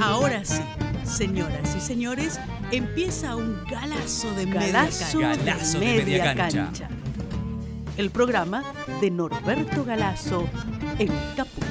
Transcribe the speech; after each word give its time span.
Ahora 0.00 0.44
sí, 0.46 0.62
señoras 1.04 1.76
y 1.76 1.80
señores, 1.80 2.40
empieza 2.72 3.36
un 3.36 3.62
galazo 3.66 4.34
de 4.34 4.46
Galazo 4.46 5.18
media 5.18 5.36
de 5.36 5.44
cancha. 5.44 5.78
media 5.78 6.34
cancha. 6.34 6.88
El 7.98 8.10
programa 8.10 8.64
de 9.02 9.10
Norberto 9.10 9.84
Galazo 9.84 10.48
en 10.98 11.08
Caput. 11.36 11.64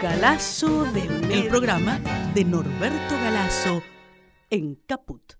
Galazo 0.00 0.84
de 0.92 1.02
media 1.02 1.36
El 1.36 1.48
programa 1.48 1.98
de 2.32 2.44
Norberto 2.44 3.14
Galazo 3.24 3.82
en 4.50 4.76
Caput. 4.86 5.32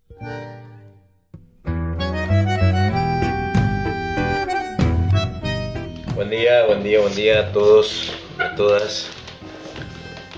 Buen 6.16 6.30
día, 6.30 6.66
buen 6.66 6.82
día, 6.82 7.00
buen 7.00 7.14
día 7.14 7.40
a 7.40 7.52
todos 7.52 8.12
y 8.38 8.42
a 8.42 8.54
todas. 8.56 9.23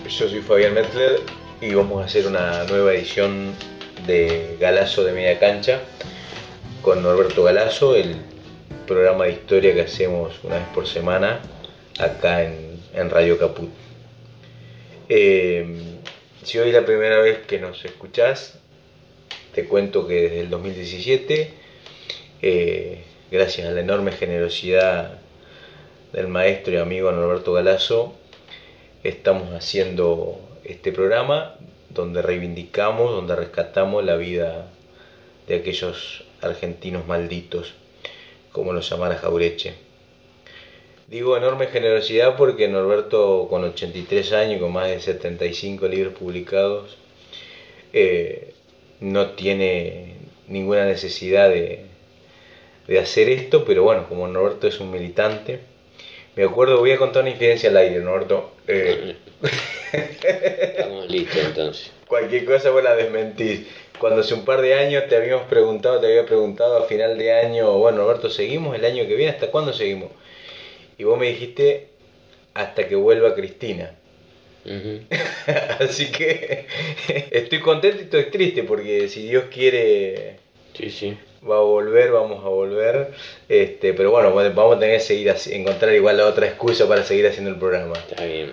Yo 0.09 0.28
soy 0.28 0.41
Fabián 0.41 0.73
Metzler 0.73 1.20
y 1.60 1.74
vamos 1.74 2.01
a 2.01 2.05
hacer 2.05 2.28
una 2.28 2.62
nueva 2.64 2.95
edición 2.95 3.52
de 4.06 4.56
Galazo 4.60 5.02
de 5.02 5.12
Media 5.12 5.41
Cancha 5.41 5.80
con 6.80 7.02
Norberto 7.02 7.42
Galazo, 7.42 7.97
el 7.97 8.14
programa 8.87 9.24
de 9.24 9.33
historia 9.33 9.74
que 9.74 9.80
hacemos 9.80 10.33
una 10.45 10.59
vez 10.59 10.66
por 10.73 10.87
semana 10.87 11.41
acá 11.98 12.45
en, 12.45 13.11
Radio 13.11 13.37
Caput. 13.37 13.69
Eh, 15.09 15.66
si 16.45 16.59
hoy 16.59 16.69
es 16.69 16.75
la 16.75 16.86
primera 16.86 17.19
vez 17.19 17.41
que 17.41 17.59
nos 17.59 17.84
escuchás, 17.84 18.61
te 19.55 19.64
cuento 19.64 20.06
que 20.06 20.23
desde 20.23 20.41
el 20.41 20.50
2017, 20.50 21.50
eh, 22.42 23.05
gracias 23.33 23.66
a 23.66 23.73
la 23.73 23.80
enorme 23.80 24.12
generosidad 24.12 25.19
del 26.12 26.28
maestro 26.28 26.75
y 26.75 26.77
amigo 26.77 27.11
Norberto 27.11 27.52
Galazo, 27.52 28.14
estamos 29.09 29.52
haciendo 29.52 30.41
este 30.65 30.92
programa 30.92 31.55
donde 31.91 32.22
reivindicamos, 32.22 33.11
donde 33.11 33.36
rescatamos 33.36 34.05
la 34.05 34.17
vida 34.17 34.69
de 35.47 35.56
aquellos 35.56 36.25
argentinos 36.41 37.06
malditos, 37.06 37.75
como 38.53 38.72
los 38.72 38.89
llamara 38.89 39.16
Jaureche. 39.16 39.75
Digo 41.08 41.36
enorme 41.36 41.69
generosidad 41.69 42.36
porque 42.36 42.69
Norberto, 42.69 43.47
con 43.48 43.62
83 43.64 44.33
años 44.33 44.56
y 44.56 44.61
con 44.61 44.72
más 44.72 44.89
de 44.89 45.00
75 45.00 45.86
libros 45.86 46.14
publicados, 46.14 46.97
eh, 47.92 48.55
no 49.00 49.31
tiene 49.31 50.16
ninguna 50.48 50.84
necesidad 50.84 51.48
de, 51.48 51.84
de 52.88 52.98
hacer 52.98 53.28
esto, 53.28 53.64
pero 53.64 53.84
bueno, 53.84 54.09
como 54.09 54.27
Norberto 54.27 54.66
es 54.66 54.81
un 54.81 54.91
militante, 54.91 55.61
me 56.37 56.45
acuerdo, 56.45 56.79
voy 56.79 56.92
a 56.92 56.98
contar 56.98 57.23
una 57.23 57.31
infidencia 57.31 57.70
al 57.70 57.77
aire, 57.79 57.98
Norberto. 58.01 58.53
Eh, 58.69 59.17
Estamos 59.92 61.09
listos 61.11 61.39
entonces. 61.45 61.91
cualquier 62.06 62.45
cosa 62.45 62.70
vos 62.70 62.83
la 62.83 62.95
desmentís. 62.95 63.67
Cuando 63.98 64.20
hace 64.20 64.34
un 64.34 64.45
par 64.45 64.61
de 64.61 64.75
años 64.75 65.05
te 65.09 65.17
habíamos 65.17 65.47
preguntado, 65.48 65.98
te 66.01 66.06
había 66.06 66.27
preguntado 66.27 66.77
a 66.77 66.87
final 66.87 67.17
de 67.17 67.33
año, 67.33 67.78
bueno, 67.78 67.98
Norberto, 67.98 68.28
¿seguimos 68.28 68.77
el 68.77 68.84
año 68.84 69.06
que 69.06 69.15
viene? 69.17 69.33
¿Hasta 69.33 69.51
cuándo 69.51 69.73
seguimos? 69.73 70.11
Y 70.98 71.05
vos 71.05 71.19
me 71.19 71.28
dijiste, 71.28 71.89
hasta 72.55 72.87
que 72.87 72.95
vuelva 72.97 73.34
Cristina. 73.34 73.93
Así 75.78 76.11
que 76.11 76.67
estoy 77.31 77.61
contento 77.61 77.98
y 78.00 78.05
estoy 78.05 78.25
triste 78.25 78.65
porque 78.65 79.09
si 79.09 79.28
Dios 79.28 79.45
quiere 79.50 80.39
Sí, 80.77 80.91
sí. 80.91 81.17
Va 81.48 81.56
a 81.56 81.61
volver, 81.61 82.11
vamos 82.12 82.45
a 82.45 82.48
volver. 82.48 83.11
Este, 83.48 83.92
pero 83.95 84.11
bueno, 84.11 84.33
vamos 84.34 84.77
a 84.77 84.79
tener 84.79 84.97
que 84.98 85.05
seguir 85.05 85.31
así, 85.31 85.55
encontrar 85.55 85.95
igual 85.95 86.17
la 86.17 86.27
otra 86.27 86.47
excusa 86.47 86.87
para 86.89 87.03
seguir 87.03 87.27
haciendo 87.27 87.51
el 87.51 87.56
programa. 87.59 87.95
Está 87.95 88.25
bien. 88.25 88.53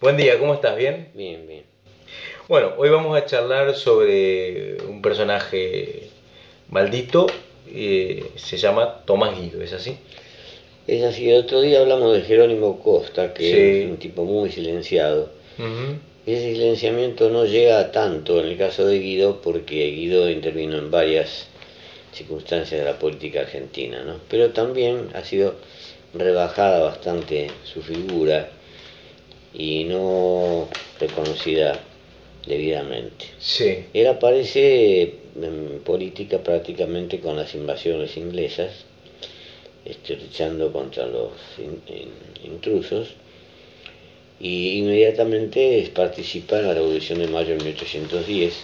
Buen 0.00 0.16
día, 0.16 0.38
¿cómo 0.38 0.54
estás? 0.54 0.76
¿Bien? 0.76 1.08
Bien, 1.14 1.46
bien. 1.46 1.62
Bueno, 2.48 2.72
hoy 2.76 2.88
vamos 2.90 3.16
a 3.16 3.24
charlar 3.24 3.74
sobre 3.74 4.76
un 4.82 5.00
personaje 5.00 6.08
maldito, 6.68 7.26
eh, 7.72 8.24
se 8.36 8.56
llama 8.56 9.02
Tomás 9.04 9.38
Guido, 9.40 9.62
¿es 9.62 9.72
así? 9.72 9.96
Es 10.86 11.04
así, 11.04 11.30
el 11.30 11.38
otro 11.44 11.60
día 11.60 11.80
hablamos 11.80 12.12
de 12.12 12.22
Jerónimo 12.22 12.80
Costa, 12.80 13.32
que 13.32 13.42
Sí. 13.44 13.82
es 13.84 13.90
un 13.90 13.96
tipo 13.98 14.24
muy 14.24 14.50
silenciado. 14.50 15.30
Ese 16.26 16.52
silenciamiento 16.54 17.30
no 17.30 17.44
llega 17.44 17.78
a 17.78 17.92
tanto 17.92 18.40
en 18.40 18.46
el 18.48 18.56
caso 18.58 18.86
de 18.86 18.98
Guido, 18.98 19.40
porque 19.42 19.86
Guido 19.90 20.28
intervino 20.28 20.76
en 20.78 20.90
varias 20.90 21.46
circunstancias 22.12 22.80
de 22.80 22.84
la 22.84 22.98
política 22.98 23.40
argentina, 23.40 24.02
¿no? 24.02 24.16
Pero 24.28 24.50
también 24.50 25.08
ha 25.14 25.24
sido 25.24 25.54
rebajada 26.14 26.80
bastante 26.80 27.50
su 27.64 27.82
figura 27.82 28.50
y 29.54 29.84
no 29.84 30.68
reconocida 31.00 31.80
debidamente. 32.46 33.26
Sí, 33.38 33.84
Él 33.94 34.06
aparece 34.08 35.14
en 35.40 35.80
política 35.84 36.38
prácticamente 36.42 37.20
con 37.20 37.36
las 37.36 37.54
invasiones 37.54 38.16
inglesas, 38.16 38.70
este, 39.84 40.16
luchando 40.16 40.72
contra 40.72 41.06
los 41.06 41.32
in- 41.58 41.82
in- 41.86 42.52
intrusos, 42.52 43.08
y 44.40 44.78
inmediatamente 44.78 45.90
participa 45.94 46.58
en 46.58 46.66
la 46.66 46.74
Revolución 46.74 47.20
de 47.20 47.28
Mayo 47.28 47.56
de 47.56 47.64
1810, 47.64 48.54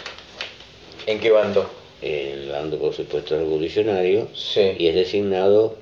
¿en 1.07 1.21
qué 1.21 1.31
bando? 1.31 1.71
El 2.03 2.49
bando 2.51 2.79
por 2.79 2.95
supuesto 2.95 3.37
revolucionario, 3.37 4.29
Sí. 4.35 4.73
y 4.79 4.87
es 4.89 4.95
designado, 4.95 5.77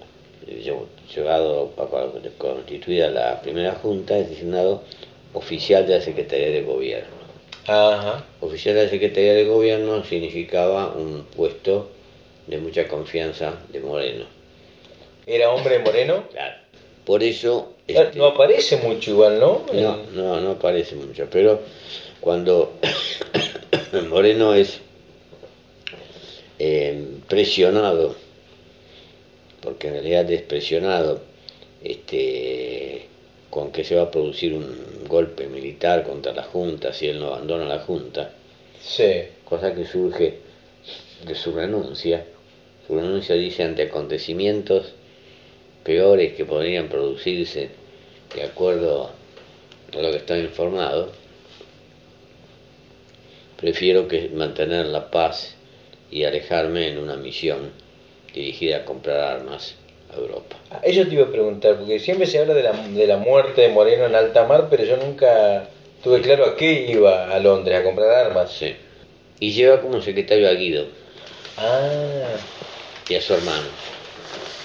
eh, 0.47 0.63
lle- 0.65 1.15
llegado 1.15 1.73
a 1.77 2.33
constituida 2.39 3.11
la 3.11 3.41
primera 3.43 3.73
junta, 3.75 4.19
es 4.19 4.31
designado 4.31 4.83
oficial 5.35 5.87
de 5.87 5.99
la 5.99 6.05
Secretaría 6.05 6.51
de 6.51 6.63
Gobierno. 6.63 7.17
Ajá, 7.67 8.25
Oficial 8.41 8.77
de 8.77 8.85
la 8.85 8.91
Secretaría 8.91 9.35
de 9.35 9.45
Gobierno 9.45 10.05
significaba 10.05 10.93
un 10.93 11.25
puesto 11.37 11.91
de 12.47 12.59
mucha 12.59 12.87
confianza 12.87 13.55
de 13.71 13.81
Moreno. 13.81 14.25
¿era 15.27 15.51
hombre 15.51 15.81
moreno? 15.81 16.23
Claro. 16.31 16.55
Por 17.05 17.23
eso... 17.25 17.73
Eh, 17.89 17.95
este, 17.99 18.19
No 18.19 18.27
aparece 18.27 18.77
mucho 18.77 19.11
igual, 19.11 19.41
¿no? 19.41 19.63
no, 19.73 19.97
no, 20.15 20.41
no 20.41 20.51
aparece 20.53 20.95
mucho, 20.95 21.27
pero 21.31 21.61
cuando 22.21 22.73
Moreno 24.09 24.55
es 24.55 24.79
eh, 26.59 27.05
presionado, 27.29 28.17
porque 29.63 29.89
en 29.89 29.95
realidad 29.95 30.31
es 30.31 30.43
presionado 30.43 31.21
este, 31.83 33.07
con 33.51 33.73
que 33.73 33.85
se 33.85 33.97
va 33.97 34.03
a 34.03 34.11
producir 34.11 34.55
un 34.55 35.05
golpe 35.09 35.47
militar 35.47 36.05
contra 36.05 36.33
la 36.33 36.43
Junta 36.43 36.93
si 36.93 37.07
él 37.09 37.19
no 37.21 37.29
abandona 37.29 37.65
la 37.67 37.81
Junta, 37.81 38.31
Sí, 38.87 39.25
cosa 39.45 39.75
que 39.75 39.85
surge 39.85 40.39
de 41.27 41.35
su 41.35 41.51
renuncia. 41.51 42.25
Su 42.87 42.95
renuncia 42.95 43.35
dice 43.35 43.65
ante 43.65 43.83
acontecimientos 43.83 44.93
peores 45.83 46.35
que 46.35 46.45
podrían 46.45 46.89
producirse 46.89 47.71
de 48.33 48.43
acuerdo 48.45 49.11
a 49.93 49.97
lo 50.01 50.11
que 50.13 50.19
está 50.19 50.39
informado. 50.39 51.11
Prefiero 53.61 54.07
que 54.07 54.29
mantener 54.29 54.87
la 54.87 55.11
paz 55.11 55.56
y 56.11 56.25
alejarme 56.25 56.89
en 56.89 56.99
una 56.99 57.17
misión 57.17 57.71
dirigida 58.35 58.79
a 58.79 58.85
comprar 58.85 59.19
armas 59.39 59.75
a 60.13 60.17
Europa. 60.17 60.57
Ah, 60.71 60.81
Eso 60.85 61.07
te 61.07 61.15
iba 61.15 61.25
a 61.25 61.31
preguntar, 61.31 61.77
porque 61.77 61.99
siempre 61.99 62.27
se 62.27 62.39
habla 62.39 62.55
de 62.55 62.63
la, 62.63 62.73
de 62.73 63.07
la 63.07 63.17
muerte 63.17 63.63
de 63.63 63.69
Moreno 63.69 64.07
en 64.07 64.15
alta 64.15 64.45
mar, 64.47 64.69
pero 64.71 64.85
yo 64.85 64.97
nunca 64.97 65.69
tuve 66.05 66.21
claro 66.21 66.45
a 66.45 66.57
qué 66.57 66.87
iba 66.91 67.35
a 67.35 67.39
Londres, 67.41 67.79
a 67.81 67.83
comprar 67.83 68.11
armas. 68.27 68.53
Sí. 68.53 68.77
Y 69.41 69.53
lleva 69.53 69.81
como 69.81 70.01
secretario 70.01 70.49
a 70.49 70.53
Guido 70.53 70.87
Ah, 71.59 72.37
y 73.09 73.15
a 73.15 73.21
su 73.23 73.35
hermano, 73.35 73.67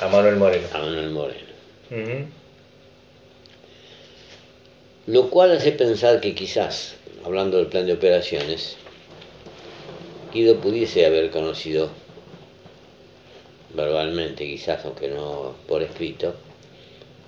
a 0.01 0.07
Manuel 0.09 0.35
Moreno. 0.35 0.67
a 0.73 0.77
Manuel 0.79 1.09
Moreno. 1.09 1.51
Ujú. 1.89 2.25
Lo 5.07 5.29
cual 5.29 5.51
hace 5.51 5.71
pensar 5.71 6.21
que 6.21 6.35
quizás, 6.35 6.95
hablando 7.25 7.57
del 7.57 7.67
plan 7.67 7.85
de 7.85 7.93
operaciones, 7.93 8.77
Guido 10.33 10.55
pudiese 10.57 11.05
haber 11.05 11.29
conocido 11.31 11.89
verbalmente, 13.73 14.45
quizás, 14.45 14.83
aunque 14.85 15.07
no 15.07 15.55
por 15.67 15.81
escrito, 15.81 16.35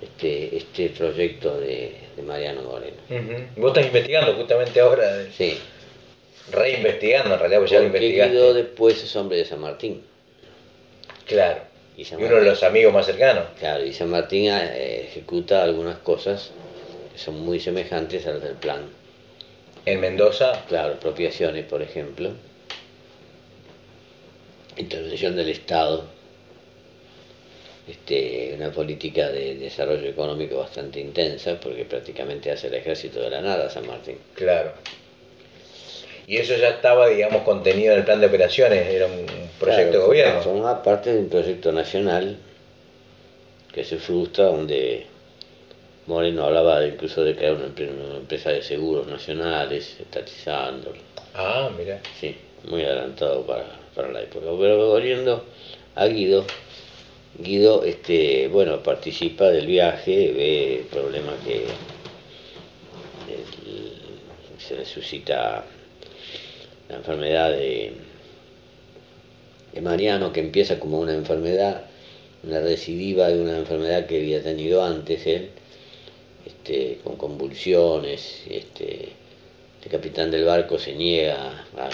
este, 0.02 0.56
este 0.56 0.90
proyecto 0.90 1.58
de, 1.58 1.96
de 2.16 2.22
Mariano 2.22 2.62
Moreno. 2.62 2.96
Vos 3.56 3.68
estás 3.70 3.86
investigando 3.86 4.34
justamente 4.34 4.80
ahora, 4.80 5.16
de- 5.16 5.30
Sí, 5.32 5.58
reinvestigando 6.52 7.34
en 7.34 7.40
realidad, 7.40 7.60
pues 7.60 7.70
ya 7.70 7.78
lo 7.78 7.84
porque 7.84 7.98
investigaste. 7.98 8.34
Guido 8.34 8.54
después 8.54 9.02
es 9.02 9.16
hombre 9.16 9.38
de 9.38 9.44
San 9.46 9.60
Martín. 9.60 10.02
Claro. 11.26 11.60
Y 11.96 12.02
Y 12.02 12.04
San 12.04 12.18
uno 12.18 12.26
de 12.28 12.34
Martín, 12.34 12.50
los 12.50 12.62
amigos 12.64 12.92
más 12.92 13.06
cercanos. 13.06 13.44
claro, 13.58 13.84
y 13.84 13.92
San 13.94 14.10
Martín 14.10 14.50
eh, 14.50 15.06
ejecuta 15.08 15.62
algunas 15.62 15.96
cosas 15.98 16.50
que 17.12 17.18
son 17.18 17.40
muy 17.40 17.60
semejantes 17.60 18.26
a 18.26 18.32
las 18.32 18.42
del 18.42 18.54
plan. 18.54 18.82
En 19.86 20.00
Mendoza, 20.00 20.64
Claro, 20.68 20.92
expropiaciones, 20.92 21.64
por 21.64 21.80
ejemplo. 21.82 22.30
Intervención 24.76 25.36
del 25.36 25.48
Estado. 25.50 26.04
este, 27.86 28.54
una 28.56 28.70
política 28.70 29.28
de 29.28 29.56
desarrollo 29.56 30.08
económico 30.08 30.56
bastante 30.56 31.00
intensa, 31.00 31.58
porque 31.60 31.84
prácticamente 31.84 32.50
hace 32.50 32.68
el 32.68 32.74
ejército 32.74 33.20
de 33.20 33.30
la 33.30 33.40
nada 33.40 33.68
San 33.68 33.86
Martín. 33.86 34.16
Claro. 34.34 34.72
Y 36.26 36.38
eso 36.38 36.56
ya 36.56 36.70
estaba, 36.70 37.08
digamos, 37.08 37.42
contenido 37.42 37.92
en 37.92 37.98
el 37.98 38.04
plan 38.04 38.20
de 38.20 38.28
operaciones, 38.28 38.86
era 38.88 39.06
un 39.06 39.26
proyecto 39.60 39.98
de 39.98 40.04
gobierno. 40.04 40.40
Formaba 40.40 40.82
parte 40.82 41.12
de 41.12 41.18
un 41.18 41.28
proyecto 41.28 41.70
nacional 41.72 42.38
que 43.72 43.84
se 43.84 43.98
frustra, 43.98 44.46
donde 44.46 45.06
Moreno 46.06 46.44
hablaba 46.46 46.86
incluso 46.86 47.22
de 47.22 47.36
crear 47.36 47.52
una, 47.54 47.66
una 47.66 48.16
empresa 48.16 48.50
de 48.50 48.62
seguros 48.62 49.06
nacionales, 49.06 49.96
estatizándolo. 50.00 50.96
Ah, 51.34 51.68
mira. 51.76 52.00
Sí, 52.18 52.34
muy 52.64 52.82
adelantado 52.82 53.44
para, 53.44 53.66
para 53.94 54.10
la 54.12 54.22
época. 54.22 54.46
Pero 54.58 54.88
volviendo 54.88 55.44
a 55.94 56.06
Guido, 56.06 56.44
Guido, 57.38 57.84
este, 57.84 58.48
bueno, 58.48 58.82
participa 58.82 59.50
del 59.50 59.66
viaje, 59.66 60.32
ve 60.32 60.76
el 60.76 60.84
problema 60.84 61.32
que 61.44 61.66
se 64.58 64.76
le 64.76 64.84
suscita 64.86 65.64
la 66.88 66.96
enfermedad 66.96 67.50
de, 67.50 67.92
de 69.72 69.80
Mariano, 69.80 70.32
que 70.32 70.40
empieza 70.40 70.78
como 70.78 70.98
una 71.00 71.12
enfermedad, 71.12 71.84
una 72.42 72.60
recidiva 72.60 73.28
de 73.28 73.40
una 73.40 73.58
enfermedad 73.58 74.06
que 74.06 74.18
había 74.18 74.42
tenido 74.42 74.82
antes 74.84 75.26
él, 75.26 75.50
este, 76.46 76.98
con 77.04 77.16
convulsiones, 77.16 78.42
este, 78.48 79.10
el 79.82 79.90
capitán 79.90 80.30
del 80.30 80.44
barco 80.44 80.78
se 80.78 80.94
niega 80.94 81.66
a 81.76 81.90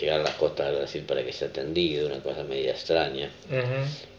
llegar 0.00 0.20
a 0.20 0.22
las 0.24 0.34
costas 0.34 0.70
de 0.70 0.78
Brasil 0.78 1.04
para 1.06 1.24
que 1.24 1.32
sea 1.32 1.48
atendido, 1.48 2.06
una 2.06 2.20
cosa 2.20 2.44
media 2.44 2.72
extraña. 2.72 3.30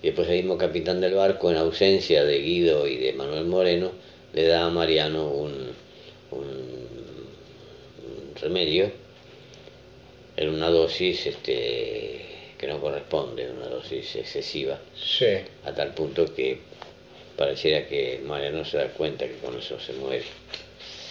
Y 0.01 0.07
después 0.07 0.27
el 0.29 0.37
mismo 0.37 0.57
capitán 0.57 1.01
del 1.01 1.13
barco, 1.13 1.51
en 1.51 1.57
ausencia 1.57 2.23
de 2.23 2.39
Guido 2.39 2.87
y 2.87 2.97
de 2.97 3.13
Manuel 3.13 3.45
Moreno, 3.45 3.91
le 4.33 4.47
da 4.47 4.65
a 4.65 4.69
Mariano 4.69 5.29
un, 5.29 5.71
un, 6.31 6.87
remedio 8.39 8.91
en 10.35 10.49
una 10.49 10.69
dosis 10.69 11.25
este, 11.25 12.21
que 12.57 12.67
no 12.67 12.79
corresponde, 12.79 13.49
una 13.49 13.67
dosis 13.67 14.15
excesiva, 14.15 14.79
a 15.65 15.73
tal 15.73 15.93
punto 15.95 16.33
que 16.35 16.59
pareciera 17.35 17.87
que 17.87 18.21
Mariano 18.23 18.63
se 18.63 18.77
da 18.77 18.89
cuenta 18.89 19.25
que 19.25 19.37
con 19.37 19.57
eso 19.57 19.79
se 19.79 19.93
muere. 19.93 20.25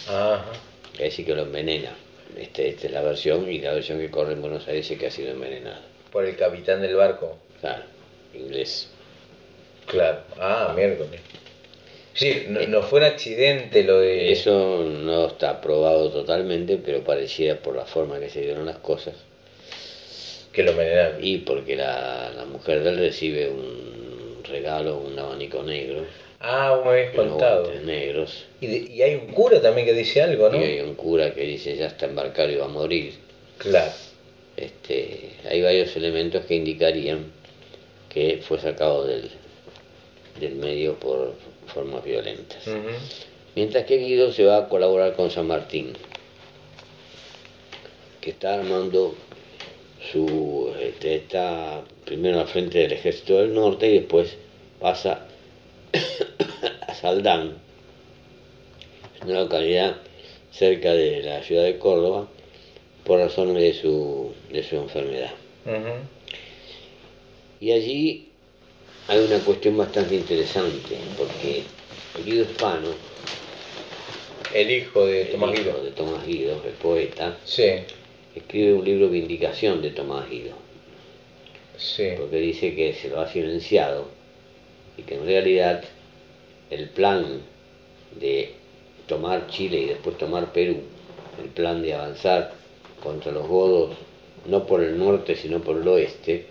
Ajá. 0.07 0.45
Es 0.93 0.99
decir, 0.99 1.25
que 1.25 1.35
lo 1.35 1.43
envenena. 1.43 1.91
Este, 2.35 2.69
esta 2.69 2.87
es 2.87 2.93
la 2.93 3.01
versión 3.01 3.49
y 3.51 3.59
la 3.59 3.73
versión 3.73 3.99
que 3.99 4.09
corre 4.09 4.33
en 4.33 4.41
Buenos 4.41 4.67
Aires 4.67 4.89
es 4.89 4.99
que 4.99 5.07
ha 5.07 5.11
sido 5.11 5.31
envenenado. 5.31 5.81
¿Por 6.11 6.25
el 6.25 6.35
capitán 6.35 6.81
del 6.81 6.95
barco? 6.95 7.37
Claro, 7.61 7.83
inglés. 8.33 8.89
Claro, 9.85 10.19
ah, 10.39 10.73
miércoles. 10.75 11.21
Sí, 12.13 12.47
no, 12.49 12.81
fue 12.81 12.99
un 12.99 13.05
accidente 13.05 13.83
lo 13.83 13.99
de... 13.99 14.31
Eso 14.31 14.83
no 14.83 15.27
está 15.27 15.61
probado 15.61 16.09
totalmente, 16.09 16.77
pero 16.77 17.03
parecía 17.03 17.61
por 17.61 17.75
la 17.75 17.85
forma 17.85 18.19
que 18.19 18.29
se 18.29 18.41
dieron 18.41 18.65
las 18.65 18.77
cosas. 18.77 19.13
Que 20.51 20.63
lo 20.63 20.71
envenenaron. 20.71 21.23
Y 21.23 21.37
porque 21.37 21.75
la, 21.75 22.31
la 22.35 22.45
mujer 22.45 22.83
de 22.83 22.89
él 22.89 22.97
recibe 22.97 23.49
un 23.49 24.41
regalo, 24.43 24.97
un 24.97 25.17
abanico 25.19 25.61
negro 25.61 26.05
Ah, 26.39 26.79
me 26.83 26.91
habías 26.91 27.15
contado. 27.15 27.71
negros. 27.83 28.45
Y, 28.61 29.01
hay 29.01 29.15
un 29.15 29.27
cura 29.27 29.61
también 29.61 29.87
que 29.87 29.93
dice 29.93 30.21
algo, 30.21 30.49
¿no? 30.49 30.59
Y 30.59 30.63
hay 30.63 30.79
un 30.81 30.95
cura 30.95 31.33
que 31.33 31.41
dice 31.41 31.75
ya 31.75 31.87
está 31.87 32.05
embarcado 32.05 32.51
y 32.51 32.55
va 32.55 32.65
a 32.65 32.69
morir. 32.69 33.13
Claro. 33.57 33.91
Este, 34.55 35.31
hay 35.49 35.61
varios 35.61 35.95
elementos 35.95 36.45
que 36.45 36.55
indicarían 36.55 37.31
que 38.09 38.41
fue 38.47 38.59
sacado 38.59 39.05
del, 39.05 39.29
del 40.39 40.55
medio 40.55 40.95
por 40.95 41.35
formas 41.67 42.03
violentas. 42.03 42.63
Mientras 43.55 43.85
que 43.85 43.97
Guido 43.97 44.31
se 44.31 44.45
va 44.45 44.57
a 44.57 44.69
colaborar 44.69 45.15
con 45.15 45.31
San 45.31 45.47
Martín, 45.47 45.93
que 48.21 48.31
está 48.31 48.55
armando 48.55 49.15
su. 50.11 50.73
Este, 50.79 51.15
está 51.15 51.81
primero 52.05 52.39
al 52.39 52.47
frente 52.47 52.79
del 52.79 52.93
ejército 52.93 53.37
del 53.37 53.53
norte 53.53 53.87
y 53.87 53.99
después 53.99 54.35
pasa 54.79 55.26
a 56.87 56.93
Saldán, 56.93 57.53
una 59.23 59.41
localidad 59.41 59.97
cerca 60.51 60.93
de 60.93 61.23
la 61.23 61.43
ciudad 61.43 61.63
de 61.63 61.77
Córdoba, 61.77 62.27
por 63.03 63.19
razones 63.19 63.55
de 63.55 63.73
su, 63.73 64.33
de 64.51 64.63
su 64.63 64.75
enfermedad. 64.75 65.31
Y 67.59 67.71
allí 67.71 68.27
hay 69.07 69.19
una 69.19 69.39
cuestión 69.39 69.77
bastante 69.77 70.15
interesante, 70.15 70.97
porque 71.17 71.63
Guido 72.25 72.43
Hispano, 72.43 72.89
el 74.53 74.71
hijo 74.71 75.05
de 75.05 75.25
Tomás 75.25 75.55
Guido, 75.55 75.83
de 75.83 75.91
Tomás 75.91 76.25
Guido, 76.25 76.61
el 76.65 76.73
poeta, 76.73 77.37
sí. 77.45 77.63
escribe 78.35 78.73
un 78.73 78.85
libro 78.85 79.09
Vindicación 79.09 79.81
de 79.81 79.91
Tomás 79.91 80.29
Guido. 80.29 80.55
Sí. 81.77 82.09
Porque 82.17 82.37
dice 82.37 82.75
que 82.75 82.93
se 82.93 83.09
lo 83.09 83.21
ha 83.21 83.31
silenciado 83.31 84.16
y 84.97 85.03
que 85.03 85.15
en 85.15 85.25
realidad 85.25 85.83
el 86.69 86.89
plan 86.89 87.41
de 88.19 88.53
tomar 89.07 89.47
Chile 89.47 89.79
y 89.79 89.85
después 89.85 90.17
tomar 90.17 90.51
Perú, 90.51 90.77
el 91.41 91.49
plan 91.49 91.81
de 91.81 91.93
avanzar 91.93 92.51
contra 93.01 93.31
los 93.31 93.47
godos, 93.47 93.95
no 94.45 94.65
por 94.65 94.83
el 94.83 94.97
norte 94.97 95.35
sino 95.35 95.59
por 95.59 95.77
el 95.77 95.87
oeste, 95.87 96.47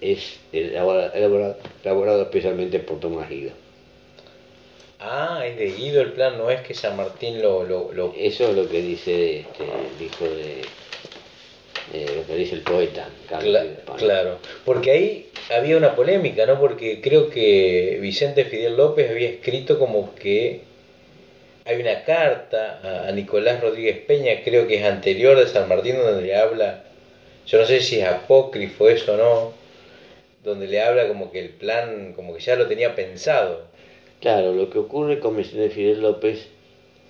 es 0.00 0.38
elaborado, 0.52 2.22
especialmente 2.22 2.78
por 2.80 3.00
Tomás 3.00 3.28
Guido. 3.28 3.52
Ah, 4.98 5.42
es 5.44 5.56
de 5.56 5.72
Guido 5.72 6.00
el 6.00 6.12
plan, 6.12 6.38
no 6.38 6.50
es 6.50 6.60
que 6.60 6.74
San 6.74 6.96
Martín 6.96 7.42
lo... 7.42 7.64
lo, 7.64 8.14
Eso 8.16 8.50
es 8.50 8.56
lo 8.56 8.68
que 8.68 8.82
dice 8.82 9.40
este, 9.40 9.64
el 9.64 10.06
hijo 10.06 10.24
de 10.24 10.62
eh, 11.92 12.06
lo 12.16 12.26
que 12.26 12.36
dice 12.36 12.54
el 12.54 12.62
poeta. 12.62 13.08
claro, 13.98 14.38
porque 14.64 14.90
ahí 14.90 15.26
había 15.54 15.76
una 15.76 15.94
polémica, 15.94 16.46
¿no? 16.46 16.58
Porque 16.58 17.00
creo 17.02 17.28
que 17.28 17.98
Vicente 18.00 18.46
Fidel 18.46 18.76
López 18.76 19.10
había 19.10 19.28
escrito 19.28 19.78
como 19.78 20.14
que 20.14 20.62
hay 21.64 21.80
una 21.80 22.02
carta 22.02 23.06
a 23.06 23.12
Nicolás 23.12 23.60
Rodríguez 23.60 23.98
Peña, 23.98 24.42
creo 24.42 24.66
que 24.66 24.78
es 24.78 24.84
anterior 24.84 25.38
de 25.38 25.46
San 25.46 25.68
Martín, 25.68 25.96
donde 25.96 26.22
le 26.22 26.34
habla, 26.34 26.84
yo 27.46 27.58
no 27.58 27.66
sé 27.66 27.80
si 27.80 28.00
es 28.00 28.06
apócrifo 28.06 28.88
eso 28.88 29.14
o 29.14 29.16
no, 29.16 29.52
donde 30.42 30.66
le 30.66 30.80
habla 30.80 31.06
como 31.08 31.30
que 31.30 31.40
el 31.40 31.50
plan, 31.50 32.14
como 32.14 32.34
que 32.34 32.40
ya 32.40 32.56
lo 32.56 32.66
tenía 32.66 32.94
pensado. 32.94 33.66
Claro, 34.20 34.54
lo 34.54 34.70
que 34.70 34.78
ocurre 34.78 35.18
con 35.18 35.36
Vicente 35.36 35.68
Fidel 35.68 36.00
López 36.00 36.48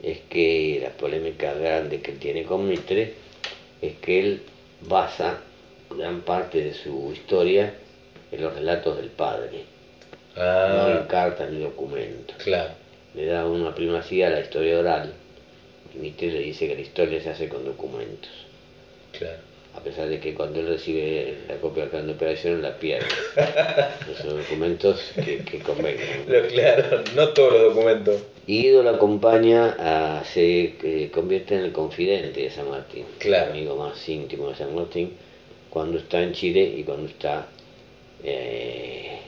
es 0.02 0.18
que 0.28 0.80
la 0.82 0.90
polémica 0.90 1.54
grande 1.54 2.00
que 2.00 2.12
tiene 2.12 2.42
con 2.42 2.68
Mitre 2.68 3.14
es 3.80 3.94
que 3.94 4.20
él 4.20 4.42
basa 4.86 5.38
gran 5.96 6.20
parte 6.22 6.62
de 6.62 6.74
su 6.74 7.12
historia 7.12 7.74
en 8.30 8.42
los 8.42 8.54
relatos 8.54 8.96
del 8.96 9.08
padre, 9.08 9.64
ah, 10.36 10.88
no 10.88 11.00
en 11.00 11.06
cartas 11.06 11.50
ni 11.50 11.60
documentos. 11.60 12.36
Claro. 12.42 12.70
Le 13.14 13.26
da 13.26 13.46
una 13.46 13.74
primacía 13.74 14.28
a 14.28 14.30
la 14.30 14.40
historia 14.40 14.78
oral 14.78 15.12
y 15.94 15.98
Mitre 15.98 16.28
le 16.28 16.40
dice 16.40 16.66
que 16.66 16.74
la 16.74 16.80
historia 16.80 17.22
se 17.22 17.30
hace 17.30 17.48
con 17.48 17.64
documentos. 17.64 18.30
Claro. 19.16 19.38
A 19.74 19.80
pesar 19.80 20.08
de 20.08 20.20
que 20.20 20.34
cuando 20.34 20.60
él 20.60 20.68
recibe 20.68 21.38
la 21.48 21.56
copia 21.56 21.82
del 21.82 21.90
plan 21.90 22.06
de 22.06 22.12
operaciones 22.12 22.60
la 22.60 22.76
pierde. 22.76 23.06
Esos 24.10 24.36
documentos 24.36 25.12
que, 25.14 25.38
que 25.38 25.58
convengan. 25.60 26.24
Claro, 26.48 27.02
no 27.14 27.28
todos 27.30 27.52
los 27.52 27.74
documentos. 27.74 28.20
Y 28.46 28.62
Guido 28.62 28.82
lo 28.82 28.90
acompaña, 28.90 29.76
a, 29.78 30.24
se 30.24 30.74
eh, 30.82 31.10
convierte 31.12 31.54
en 31.54 31.60
el 31.60 31.72
confidente 31.72 32.42
de 32.42 32.50
San 32.50 32.68
Martín, 32.68 33.04
claro. 33.18 33.52
el 33.52 33.58
amigo 33.58 33.76
más 33.76 34.08
íntimo 34.08 34.48
de 34.48 34.56
San 34.56 34.74
Martín, 34.74 35.12
cuando 35.70 35.98
está 35.98 36.20
en 36.22 36.32
Chile 36.32 36.74
y 36.76 36.82
cuando 36.82 37.06
está 37.06 37.46
eh, 38.24 39.18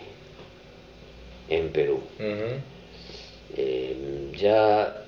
en 1.48 1.68
Perú. 1.70 2.00
Eh, 3.56 4.32
ya 4.36 5.04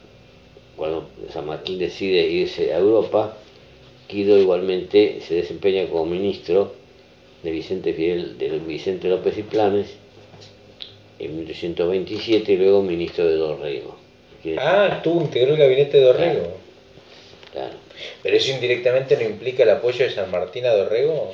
cuando 0.76 1.10
San 1.32 1.46
Martín 1.46 1.78
decide 1.78 2.28
irse 2.28 2.72
a 2.72 2.78
Europa, 2.78 3.36
Guido 4.08 4.38
igualmente 4.38 5.20
se 5.26 5.34
desempeña 5.34 5.88
como 5.88 6.06
ministro 6.06 6.74
de 7.42 7.50
Vicente 7.50 7.92
Fidel, 7.92 8.38
de 8.38 8.58
Vicente 8.60 9.08
López 9.08 9.36
y 9.36 9.42
Planes 9.42 9.88
en 11.18 11.36
1827 11.38 12.52
y 12.52 12.56
luego 12.56 12.82
ministro 12.82 13.26
de 13.26 13.36
Ah, 14.58 15.00
tú 15.02 15.20
integró 15.20 15.54
el 15.54 15.58
gabinete 15.58 15.98
de 15.98 16.04
Dorrego. 16.04 16.56
Claro, 17.52 17.74
¿Pero 18.22 18.36
eso 18.36 18.50
indirectamente 18.52 19.16
no 19.16 19.22
implica 19.22 19.62
el 19.62 19.70
apoyo 19.70 20.04
de 20.04 20.10
San 20.10 20.30
Martín 20.30 20.66
a 20.66 20.72
Dorrego? 20.72 21.32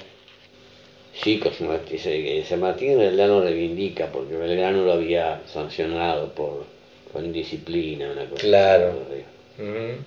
Sí, 1.14 1.40
que 1.40 2.45
San 2.49 2.61
Martín 2.61 2.92
en 2.92 2.99
realidad 2.99 3.28
no 3.28 3.42
reivindica, 3.42 4.07
porque 4.07 4.35
Belgrano 4.35 4.85
lo 4.85 4.92
había 4.92 5.42
sancionado 5.52 6.33
por, 6.33 6.64
por 7.12 7.23
indisciplina, 7.23 8.11
una 8.12 8.25
cosa 8.25 8.42
Claro. 8.42 8.95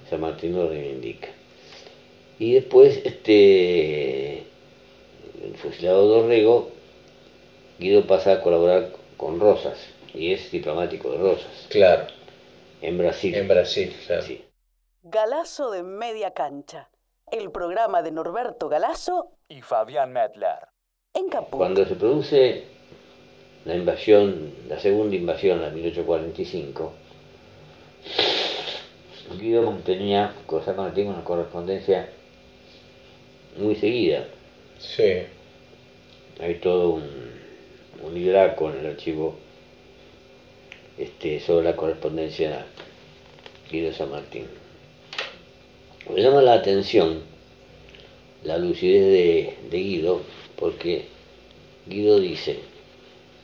San 0.09 0.21
Martín 0.21 0.55
lo 0.55 0.67
reivindica. 0.67 1.29
Y 2.39 2.53
después, 2.53 2.99
este, 3.05 4.43
el 5.43 5.55
fusilado 5.61 6.07
Dorrego 6.07 6.71
Guido 7.79 8.05
pasa 8.05 8.33
a 8.33 8.41
colaborar 8.41 8.89
con 9.17 9.39
Rosas 9.39 9.77
y 10.13 10.31
es 10.31 10.51
diplomático 10.51 11.11
de 11.11 11.17
Rosas. 11.17 11.67
Claro. 11.69 12.07
En 12.85 12.99
Brasil. 12.99 13.33
En 13.33 13.47
Brasil, 13.47 13.95
claro. 14.05 14.21
Sí. 14.21 14.45
Galazo 15.01 15.71
de 15.71 15.81
Media 15.81 16.35
Cancha. 16.35 16.91
El 17.31 17.49
programa 17.49 18.03
de 18.03 18.11
Norberto 18.11 18.69
Galazo 18.69 19.31
y 19.49 19.63
Fabián 19.63 20.13
Medler. 20.13 20.67
En 21.15 21.27
Caput. 21.27 21.57
Cuando 21.57 21.83
se 21.83 21.95
produce 21.95 22.65
la 23.65 23.75
invasión, 23.75 24.53
la 24.69 24.79
segunda 24.79 25.15
invasión 25.15 25.63
en 25.63 25.73
1845, 25.73 26.93
Guido 29.39 29.63
mantenía 29.63 30.35
cosa 30.45 30.75
con 30.75 30.95
una 30.95 31.23
correspondencia 31.23 32.07
muy 33.57 33.75
seguida. 33.75 34.27
Sí. 34.77 35.23
Hay 36.39 36.59
todo 36.61 36.91
un, 36.91 37.09
un 38.03 38.15
hidraco 38.15 38.69
en 38.69 38.77
el 38.77 38.85
archivo 38.91 39.39
este, 40.97 41.39
sobre 41.39 41.65
la 41.65 41.75
correspondencia 41.75 42.65
Guido 43.69 43.93
San 43.93 44.11
Martín. 44.11 44.45
Me 46.13 46.21
llama 46.21 46.41
la 46.41 46.53
atención 46.53 47.21
la 48.43 48.57
lucidez 48.57 49.05
de, 49.05 49.57
de 49.69 49.77
Guido, 49.77 50.21
porque 50.55 51.05
Guido 51.87 52.19
dice, 52.19 52.59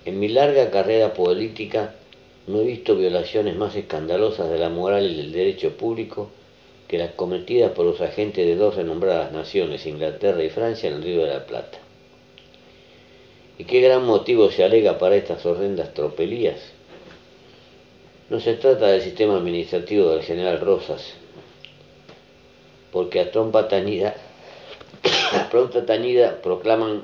en 0.05 0.20
mi 0.20 0.27
larga 0.27 0.70
carrera 0.70 1.13
política 1.13 1.96
no 2.48 2.62
he 2.62 2.65
visto 2.65 2.96
violaciones 2.96 3.55
más 3.55 3.75
escandalosas 3.75 4.50
de 4.50 4.60
la 4.60 4.70
moral 4.70 5.10
y 5.10 5.15
del 5.15 5.31
derecho 5.31 5.77
público 5.77 6.29
que 6.88 6.98
las 6.98 7.12
cometidas 7.12 7.72
por 7.72 7.86
los 7.86 8.01
agentes 8.01 8.46
de 8.46 8.55
dos 8.55 8.75
renombradas 8.75 9.31
naciones, 9.31 9.86
Inglaterra 9.86 10.43
y 10.43 10.50
Francia, 10.50 10.89
en 10.89 10.96
el 10.96 11.03
Río 11.03 11.22
de 11.22 11.34
la 11.34 11.46
Plata. 11.46 11.77
¿Y 13.58 13.63
qué 13.63 13.79
gran 13.79 14.05
motivo 14.05 14.51
se 14.51 14.63
alega 14.63 14.98
para 14.98 15.15
estas 15.15 15.46
horrendas 15.46 15.93
tropelías? 15.93 16.58
No 18.31 18.39
se 18.39 18.53
trata 18.53 18.88
del 18.88 19.01
sistema 19.01 19.35
administrativo 19.35 20.11
del 20.11 20.23
general 20.23 20.61
Rosas, 20.61 21.15
porque 22.93 23.19
a 23.19 23.29
trompa 23.29 23.67
tañida, 23.67 24.15
a 25.33 25.50
pronta 25.50 25.85
tañida 25.85 26.41
proclaman 26.41 27.01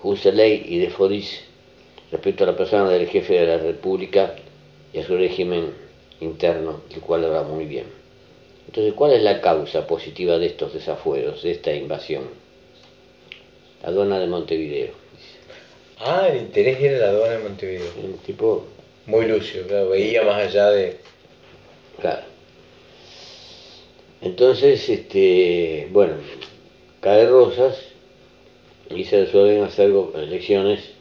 Huseley 0.00 0.62
y 0.64 0.78
de 0.78 0.90
Fodis 0.90 1.40
respecto 2.12 2.44
a 2.44 2.46
la 2.46 2.56
persona 2.56 2.88
del 2.88 3.08
jefe 3.08 3.34
de 3.34 3.46
la 3.46 3.58
República 3.58 4.36
y 4.92 5.00
a 5.00 5.04
su 5.04 5.16
régimen 5.16 5.74
interno, 6.20 6.82
el 6.94 7.00
cual 7.00 7.24
va 7.24 7.42
muy 7.42 7.64
bien. 7.64 7.86
Entonces, 8.68 8.94
¿cuál 8.94 9.10
es 9.10 9.24
la 9.24 9.40
causa 9.40 9.88
positiva 9.88 10.38
de 10.38 10.46
estos 10.46 10.72
desafueros, 10.72 11.42
de 11.42 11.50
esta 11.50 11.74
invasión? 11.74 12.28
La 13.82 13.88
aduana 13.88 14.20
de 14.20 14.28
Montevideo. 14.28 14.92
Ah, 15.98 16.28
el 16.28 16.42
interés 16.42 16.80
era 16.80 16.98
la 16.98 17.08
aduana 17.08 17.32
de 17.38 17.42
Montevideo. 17.42 17.92
El 18.00 18.14
tipo... 18.18 18.68
Muy 19.10 19.26
lucio, 19.26 19.66
claro, 19.66 19.88
veía 19.88 20.22
más 20.22 20.36
allá 20.36 20.70
de... 20.70 20.98
Claro. 22.00 22.22
Entonces, 24.22 24.88
este, 24.88 25.88
bueno, 25.90 26.12
cae 27.00 27.26
Rosas 27.26 27.76
y 28.88 29.02
se 29.04 29.24
resuelven 29.24 29.64
hacer 29.64 29.90
elecciones 30.14 30.92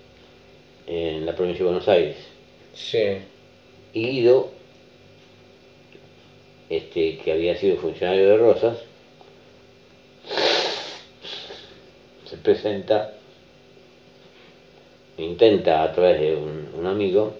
en 0.88 1.24
la 1.24 1.36
provincia 1.36 1.60
de 1.64 1.70
Buenos 1.70 1.88
Aires. 1.88 2.16
Sí. 2.74 3.20
Y 3.94 4.08
Guido, 4.08 4.50
este, 6.68 7.20
que 7.20 7.32
había 7.32 7.56
sido 7.58 7.78
funcionario 7.78 8.28
de 8.28 8.38
Rosas, 8.38 8.78
se 12.28 12.38
presenta, 12.38 13.14
intenta 15.20 15.84
a 15.84 15.94
través 15.94 16.20
de 16.20 16.36
un, 16.36 16.70
un 16.74 16.88
amigo 16.88 17.36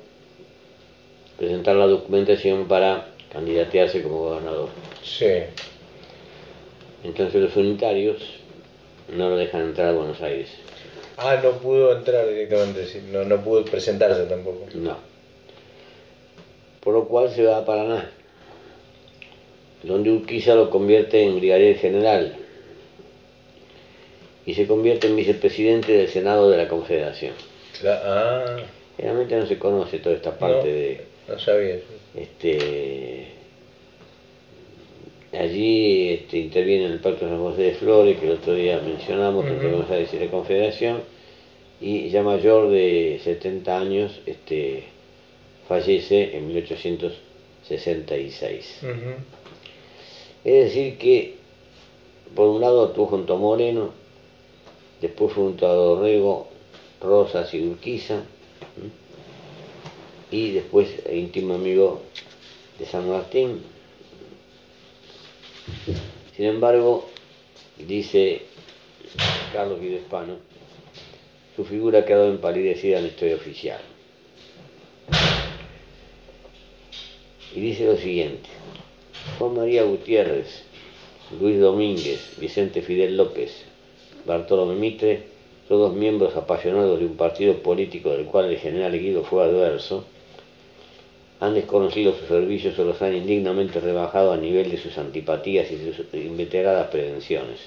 presentar 1.40 1.76
la 1.78 1.88
documentación 1.88 2.68
para 2.68 3.08
candidatearse 3.32 4.04
como 4.04 4.18
gobernador. 4.20 4.70
Sí. 5.02 5.26
Entonces 7.04 7.42
los 7.42 7.56
unitarios 7.56 8.18
no 9.16 9.30
lo 9.30 9.38
dejan 9.38 9.62
entrar 9.62 9.88
a 9.88 9.94
Buenos 9.94 10.22
Aires. 10.22 10.50
Ah, 11.18 11.40
no 11.42 11.52
pudo 11.54 11.98
entrar 11.98 12.28
directamente, 12.28 13.02
no, 13.12 13.24
no 13.24 13.42
pudo 13.42 13.64
presentarse 13.66 14.26
tampoco. 14.26 14.66
No. 14.76 14.98
Por 16.82 16.94
lo 16.94 17.08
cual 17.08 17.30
se 17.30 17.44
va 17.44 17.58
a 17.58 17.66
Paraná, 17.66 18.10
donde 19.84 20.12
Urquiza 20.12 20.56
lo 20.56 20.70
convierte 20.70 21.24
en 21.24 21.40
brigadier 21.40 21.78
general 21.78 22.36
y 24.46 24.54
se 24.54 24.68
convierte 24.68 25.08
en 25.08 25.16
vicepresidente 25.16 25.94
del 25.94 26.08
Senado 26.10 26.50
de 26.50 26.58
la 26.58 26.68
Confederación. 26.68 27.34
ah. 27.86 28.58
Realmente 28.98 29.38
no 29.38 29.46
se 29.46 29.58
conoce 29.58 30.00
toda 30.00 30.16
esta 30.16 30.38
parte 30.38 30.68
de... 30.68 31.09
No 31.30 31.40
sabía 31.40 31.80
Este, 32.16 33.28
allí 35.32 36.10
este, 36.10 36.40
interviene 36.40 36.86
el 36.86 37.00
Pacto 37.00 37.28
de 37.28 37.38
José 37.38 37.62
de 37.62 37.74
Flores, 37.74 38.18
que 38.20 38.26
el 38.26 38.32
otro 38.34 38.56
día 38.56 38.82
mencionamos, 38.84 39.46
uh 39.46 39.50
-huh. 39.50 39.88
que 39.88 39.96
decir 39.96 40.20
la 40.22 40.32
Confederación, 40.32 41.04
y 41.80 42.10
ya 42.10 42.24
mayor 42.24 42.70
de 42.70 43.22
70 43.24 43.80
años 43.80 44.22
este, 44.26 44.86
fallece 45.68 46.36
en 46.36 46.48
1866. 46.48 48.80
Es 50.44 50.66
decir 50.66 50.98
que, 50.98 51.36
por 52.36 52.50
un 52.50 52.60
lado 52.62 52.86
actuó 52.86 53.06
junto 53.06 53.36
a 53.36 53.38
Moreno, 53.38 53.92
después 55.00 55.32
junto 55.34 55.68
a 55.68 55.74
Dorrego, 55.74 56.48
Rosas 57.02 57.54
y 57.54 57.68
Urquiza, 57.68 58.24
y 60.32 60.52
después 60.52 60.90
íntimo 61.12 61.56
amigo 61.56 62.02
de 62.78 62.86
San 62.86 63.10
Martín. 63.10 63.62
Sin 66.36 66.46
embargo, 66.46 67.10
dice 67.78 68.44
Carlos 69.54 69.80
Guido 69.82 69.98
Hispano, 69.98 70.38
su 71.56 71.66
figura 71.66 72.00
ha 72.00 72.06
quedado 72.06 72.30
empalidecida 72.30 72.98
en 72.98 73.04
la 73.04 73.10
historia 73.10 73.36
oficial. 73.36 73.82
Y 77.56 77.60
dice 77.60 77.86
lo 77.86 77.98
siguiente, 77.98 78.48
Juan 79.38 79.56
María 79.56 79.84
Gutiérrez, 79.84 80.64
Luis 81.42 81.60
Domínguez, 81.60 82.36
Vicente 82.40 82.82
Fidel 82.82 83.18
López, 83.18 83.52
Bartolomé 84.26 84.76
Mitre, 84.76 85.24
todos 85.68 85.94
miembros 85.94 86.36
apasionados 86.36 87.00
de 87.00 87.06
un 87.06 87.18
partido 87.18 87.56
político 87.56 88.12
del 88.12 88.26
cual 88.26 88.46
el 88.46 88.58
general 88.58 88.98
Guido 88.98 89.24
fue 89.24 89.44
adverso, 89.44 90.06
han 91.40 91.54
desconocido 91.54 92.14
sus 92.14 92.28
servicios 92.28 92.78
o 92.80 92.84
los 92.84 93.02
han 93.02 93.16
indignamente 93.16 93.80
rebajado 93.80 94.34
a 94.34 94.38
nivel 94.38 94.70
de 94.70 94.78
sus 94.78 94.98
antipatías 94.98 95.72
y 95.72 95.78
sus 95.94 96.06
inveteradas 96.14 96.90
prevenciones. 96.90 97.60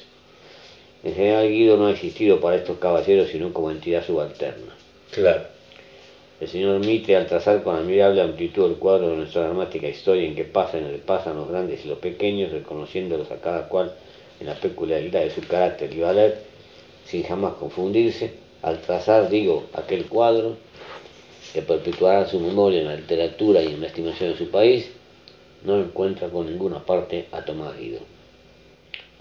El 1.03 1.15
general 1.15 1.49
Guido 1.49 1.77
no 1.77 1.87
ha 1.87 1.93
existido 1.93 2.41
para 2.41 2.57
estos 2.57 2.79
caballeros 2.79 3.31
sino 3.31 3.53
como 3.53 3.71
entidad 3.71 4.05
subalterna. 4.07 4.75
Claro. 5.11 5.43
El 6.41 6.49
señor 6.49 6.85
Mitre, 6.85 7.17
al 7.17 7.29
trazar 7.29 7.63
con 7.63 7.77
admirable 7.77 8.21
amplitud 8.21 8.67
el 8.67 8.77
cuadro 8.77 9.11
de 9.11 9.17
nuestra 9.17 9.43
dramática 9.43 9.89
historia 9.89 10.27
en 10.27 10.35
que 10.35 10.45
pasan 10.45 10.93
y 10.93 10.99
pasan 10.99 11.37
los 11.37 11.49
grandes 11.49 11.85
y 11.85 11.89
los 11.89 11.99
pequeños, 11.99 12.51
reconociéndolos 12.51 13.31
a 13.31 13.37
cada 13.37 13.69
cual 13.69 13.93
en 14.41 14.49
la 14.49 14.55
peculiaridad 14.55 15.21
de 15.21 15.31
su 15.31 15.41
carácter 15.47 15.95
y 15.95 16.01
valer, 16.01 16.43
sin 17.07 17.23
jamás 17.23 17.55
confundirse, 17.55 18.35
al 18.63 18.81
trazar, 18.81 19.29
digo, 19.29 19.67
aquel 19.75 20.07
cuadro, 20.07 20.57
que 21.53 21.63
perpetuará 21.63 22.27
su 22.29 22.41
memoria 22.41 22.81
en 22.81 22.87
la 22.87 22.97
literatura 22.97 23.63
y 23.63 23.69
en 23.69 23.81
la 23.81 23.89
estimación 23.89 24.33
de 24.33 24.39
su 24.39 24.51
país, 24.51 24.91
no 25.65 25.79
encuentra 25.79 26.29
con 26.29 26.47
ninguna 26.47 26.85
parte 26.85 27.27
a 27.31 27.45
Tomás 27.45 27.79
Guido. 27.79 28.01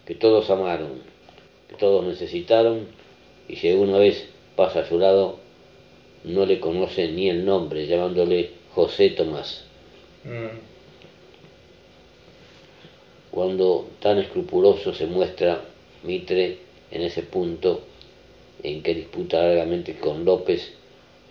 Que 0.05 0.15
todos 0.15 0.49
amaron, 0.49 1.01
que 1.69 1.75
todos 1.75 2.05
necesitaron, 2.05 2.87
y 3.47 3.57
si 3.57 3.69
alguna 3.69 3.97
vez 3.97 4.27
pasa 4.55 4.79
a 4.79 4.87
su 4.87 4.97
lado, 4.97 5.39
no 6.23 6.45
le 6.45 6.59
conoce 6.59 7.11
ni 7.11 7.29
el 7.29 7.45
nombre, 7.45 7.87
llamándole 7.87 8.51
José 8.73 9.09
Tomás. 9.09 9.65
Mm. 10.23 10.57
Cuando 13.31 13.87
tan 13.99 14.19
escrupuloso 14.19 14.93
se 14.93 15.05
muestra 15.05 15.61
Mitre 16.03 16.59
en 16.91 17.01
ese 17.01 17.23
punto 17.23 17.81
en 18.63 18.83
que 18.83 18.93
disputa 18.93 19.41
largamente 19.41 19.97
con 19.97 20.25
López 20.25 20.73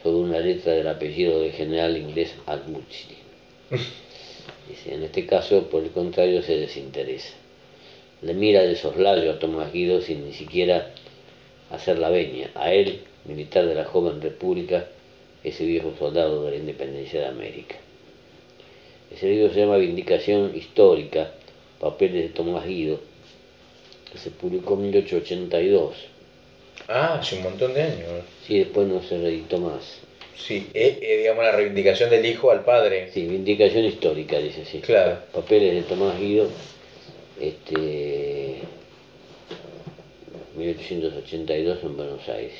sobre 0.03 0.17
una 0.17 0.41
letra 0.41 0.73
del 0.73 0.89
apellido 0.89 1.41
del 1.41 1.53
general 1.53 1.97
inglés 1.97 2.35
Al-Mutsli. 2.47 3.17
en 4.87 5.03
este 5.03 5.27
caso, 5.27 5.65
por 5.65 5.83
el 5.83 5.91
contrario, 5.91 6.43
se 6.43 6.57
desinteresa. 6.57 7.35
Le 8.23 8.35
mira 8.35 8.63
de 8.63 8.77
soslayo 8.77 9.33
a 9.33 9.39
Tomás 9.39 9.73
Guido 9.73 10.01
sin 10.01 10.27
ni 10.27 10.33
siquiera 10.33 10.91
hacer 11.71 11.99
la 11.99 12.11
veña. 12.11 12.51
A 12.55 12.73
él, 12.73 13.01
militar 13.25 13.67
de 13.67 13.75
la 13.75 13.85
joven 13.85 14.21
república, 14.21 14.87
ese 15.43 15.65
viejo 15.65 15.95
soldado 15.99 16.45
de 16.45 16.51
la 16.51 16.57
independencia 16.57 17.21
de 17.21 17.27
América. 17.27 17.77
Ese 19.11 19.29
libro 19.29 19.53
se 19.53 19.61
llama 19.61 19.77
Vindicación 19.77 20.55
Histórica, 20.55 21.33
Papeles 21.81 22.23
de 22.23 22.29
Tomás 22.29 22.67
Guido, 22.67 23.01
que 24.13 24.19
se 24.19 24.31
publicó 24.31 24.75
en 24.75 24.83
1882. 24.83 25.95
Ah, 26.89 27.19
hace 27.21 27.37
un 27.37 27.43
montón 27.45 27.75
de 27.75 27.83
años. 27.83 28.09
Sí, 28.47 28.59
después 28.59 28.87
no 28.89 29.03
se 29.03 29.19
reeditó 29.19 29.59
más. 29.59 29.99
Sí, 30.37 30.69
eh, 30.75 30.99
eh, 31.03 31.19
digamos 31.19 31.45
la 31.45 31.53
reivindicación 31.53 32.11
del 32.11 32.25
hijo 32.27 32.51
al 32.51 32.65
padre. 32.65 33.11
Sí, 33.13 33.27
vindicación 33.27 33.85
histórica, 33.85 34.39
dice 34.39 34.63
así. 34.63 34.81
Claro. 34.81 35.19
Papeles 35.33 35.75
de 35.75 35.83
Tomás 35.83 36.19
Guido, 36.19 36.49
este, 37.41 38.57
1882 40.57 41.79
en 41.83 41.97
Buenos 41.97 42.29
Aires. 42.29 42.55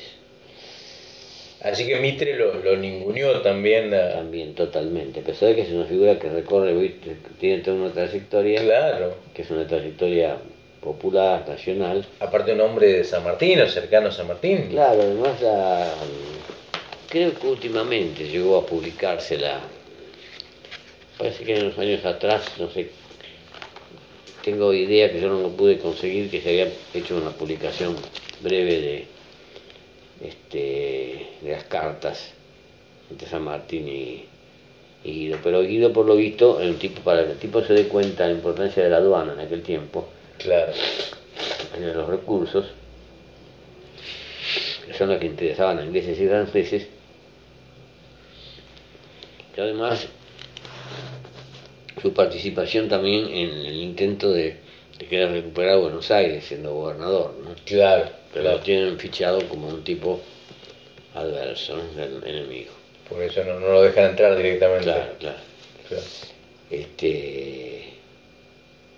Así 1.63 1.85
que 1.85 1.97
Mitre 1.99 2.35
lo, 2.37 2.55
lo 2.55 2.75
ninguneó 2.77 3.41
también. 3.41 3.93
a- 3.93 4.13
También, 4.13 4.55
totalmente. 4.55 5.19
A 5.19 5.23
pesar 5.23 5.49
de 5.49 5.55
que 5.55 5.61
es 5.61 5.69
una 5.71 5.85
figura 5.85 6.17
que 6.17 6.29
recorre, 6.29 6.95
tiene 7.39 7.61
toda 7.63 7.77
una 7.77 7.91
trayectoria, 7.93 8.61
Claro. 8.61 9.15
que 9.33 9.41
es 9.43 9.51
una 9.51 9.67
trayectoria 9.67 10.37
popular, 10.81 11.47
nacional. 11.47 12.05
Aparte 12.19 12.53
un 12.53 12.61
hombre 12.61 12.87
de 12.87 13.03
San 13.03 13.23
Martín 13.23 13.61
o 13.61 13.67
cercano 13.67 14.09
a 14.09 14.11
San 14.11 14.27
Martín. 14.27 14.67
Claro, 14.69 15.01
además 15.01 15.41
la, 15.41 15.87
creo 17.07 17.33
que 17.33 17.47
últimamente 17.47 18.27
llegó 18.27 18.57
a 18.57 18.65
publicarse 18.65 19.37
la, 19.37 19.59
parece 21.17 21.43
que 21.43 21.55
en 21.55 21.69
los 21.69 21.77
años 21.77 22.03
atrás, 22.05 22.41
no 22.57 22.69
sé, 22.69 22.89
tengo 24.43 24.73
idea 24.73 25.11
que 25.11 25.21
yo 25.21 25.27
no 25.29 25.39
lo 25.41 25.49
pude 25.49 25.77
conseguir, 25.77 26.31
que 26.31 26.41
se 26.41 26.49
había 26.49 26.67
hecho 26.93 27.17
una 27.17 27.29
publicación 27.29 27.95
breve 28.41 28.81
de, 28.81 29.07
este, 30.25 31.27
de 31.41 31.51
las 31.51 31.63
cartas 31.65 32.31
entre 33.09 33.27
San 33.27 33.43
Martín 33.43 33.87
y, 33.87 34.25
y 35.03 35.11
Guido. 35.11 35.37
Pero 35.43 35.61
Guido, 35.61 35.93
por 35.93 36.05
lo 36.05 36.15
visto, 36.15 36.59
el 36.59 36.77
tipo, 36.77 37.01
para 37.01 37.25
que 37.25 37.33
el 37.33 37.37
tipo 37.37 37.61
se 37.61 37.73
dé 37.73 37.87
cuenta 37.87 38.23
de 38.23 38.31
la 38.31 38.37
importancia 38.37 38.81
de 38.81 38.89
la 38.89 38.97
aduana 38.97 39.33
en 39.33 39.41
aquel 39.41 39.61
tiempo, 39.61 40.07
Claro. 40.43 40.73
los 41.79 42.07
recursos, 42.07 42.65
que 44.85 44.93
son 44.93 45.09
los 45.09 45.19
que 45.19 45.25
interesaban 45.25 45.79
a 45.79 45.85
ingleses 45.85 46.19
y 46.19 46.27
franceses, 46.27 46.87
y 49.55 49.61
además 49.61 50.07
su 52.01 52.13
participación 52.13 52.89
también 52.89 53.27
en 53.27 53.49
el 53.49 53.75
intento 53.75 54.31
de, 54.31 54.57
de 54.97 55.05
querer 55.05 55.31
recuperar 55.31 55.77
Buenos 55.77 56.09
Aires 56.09 56.45
siendo 56.45 56.73
gobernador, 56.73 57.35
¿no? 57.43 57.53
Claro. 57.65 58.09
pero 58.33 58.43
claro. 58.43 58.57
lo 58.57 58.63
tienen 58.63 58.99
fichado 58.99 59.47
como 59.47 59.67
un 59.67 59.83
tipo 59.83 60.21
adverso, 61.13 61.77
¿no? 61.77 62.25
enemigo. 62.25 62.71
Por 63.07 63.21
eso 63.21 63.43
no, 63.43 63.59
no 63.59 63.67
lo 63.67 63.81
dejan 63.83 64.11
entrar 64.11 64.35
directamente. 64.37 64.85
Claro, 64.85 65.13
claro. 65.19 65.37
Claro. 65.87 66.03
Este, 66.69 67.93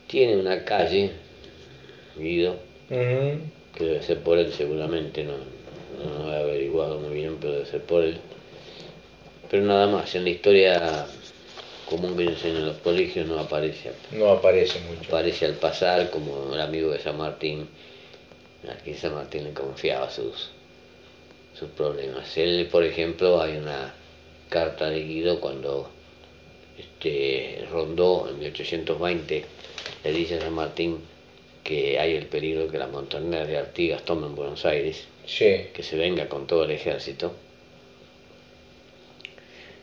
tiene 0.08 0.38
una 0.38 0.64
calle, 0.64 1.12
Guido, 2.16 2.58
que 2.90 3.84
debe 3.84 4.04
ser 4.04 4.20
por 4.20 4.38
él 4.38 4.54
seguramente, 4.54 5.24
no, 5.24 5.34
no 6.04 6.26
lo 6.26 6.34
he 6.34 6.38
averiguado 6.38 7.00
muy 7.00 7.16
bien, 7.16 7.38
pero 7.40 7.54
debe 7.54 7.66
ser 7.66 7.82
por 7.82 8.04
él. 8.04 8.18
Pero 9.50 9.66
nada 9.66 9.88
más, 9.88 10.14
en 10.16 10.24
la 10.24 10.30
historia 10.30 11.06
común 11.90 12.18
que 12.18 12.24
enseñan 12.24 12.58
en 12.58 12.66
los 12.68 12.78
colegios 12.78 13.28
no 13.28 13.40
aparece. 13.40 13.92
No 14.12 14.30
aparece 14.30 14.80
mucho. 14.82 15.10
Aparece 15.10 15.46
al 15.46 15.54
pasar 15.54 16.10
como 16.10 16.54
el 16.54 16.62
amigo 16.62 16.92
de 16.92 17.00
San 17.00 17.18
Martín, 17.18 17.68
a 18.68 18.74
quien 18.84 18.98
San 18.98 19.14
Martín 19.14 19.44
le 19.44 19.54
confiaba 19.54 20.10
sus, 20.10 20.50
sus 21.58 21.70
problemas. 21.70 22.36
Él, 22.38 22.68
por 22.72 22.84
ejemplo, 22.84 23.42
hay 23.42 23.58
una 23.58 23.94
carta 24.50 24.90
de 24.90 25.04
Guido 25.04 25.40
cuando 25.40 25.90
este, 26.78 27.66
rondó 27.72 28.28
en 28.30 28.40
1820, 28.40 29.46
le 30.04 30.12
dice 30.12 30.38
a 30.38 30.42
San 30.42 30.54
Martín 30.54 31.00
que 31.64 31.98
hay 32.00 32.16
el 32.16 32.26
peligro 32.28 32.70
que 32.70 32.78
las 32.78 32.92
montoneras 32.92 33.48
de 33.48 33.58
Artigas 33.58 34.04
tomen 34.04 34.36
Buenos 34.36 34.66
Aires, 34.66 35.06
Sí. 35.26 35.68
que 35.74 35.84
se 35.84 35.96
venga 35.96 36.28
con 36.28 36.46
todo 36.48 36.66
el 36.66 36.72
ejército. 36.72 37.34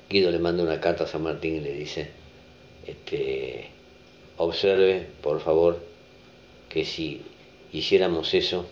Guido 0.09 0.31
le 0.31 0.39
manda 0.39 0.63
una 0.63 0.81
carta 0.81 1.05
a 1.05 1.07
San 1.07 1.23
Martín 1.23 1.57
y 1.57 1.61
le 1.61 1.73
dice, 1.73 2.11
este, 2.87 3.69
observe, 4.37 5.07
por 5.23 5.41
favor, 5.41 5.81
que 6.69 6.85
si 6.85 7.23
hiciéramos 7.73 8.35
eso, 8.35 8.69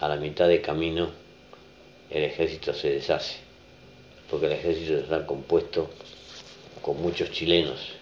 a 0.00 0.08
la 0.08 0.16
mitad 0.16 0.48
de 0.48 0.60
camino 0.60 1.10
el 2.10 2.24
ejército 2.24 2.74
se 2.74 2.90
deshace, 2.90 3.36
porque 4.28 4.46
el 4.46 4.52
ejército 4.52 4.98
está 4.98 5.24
compuesto 5.26 5.88
con 6.82 7.00
muchos 7.00 7.30
chilenos 7.30 7.92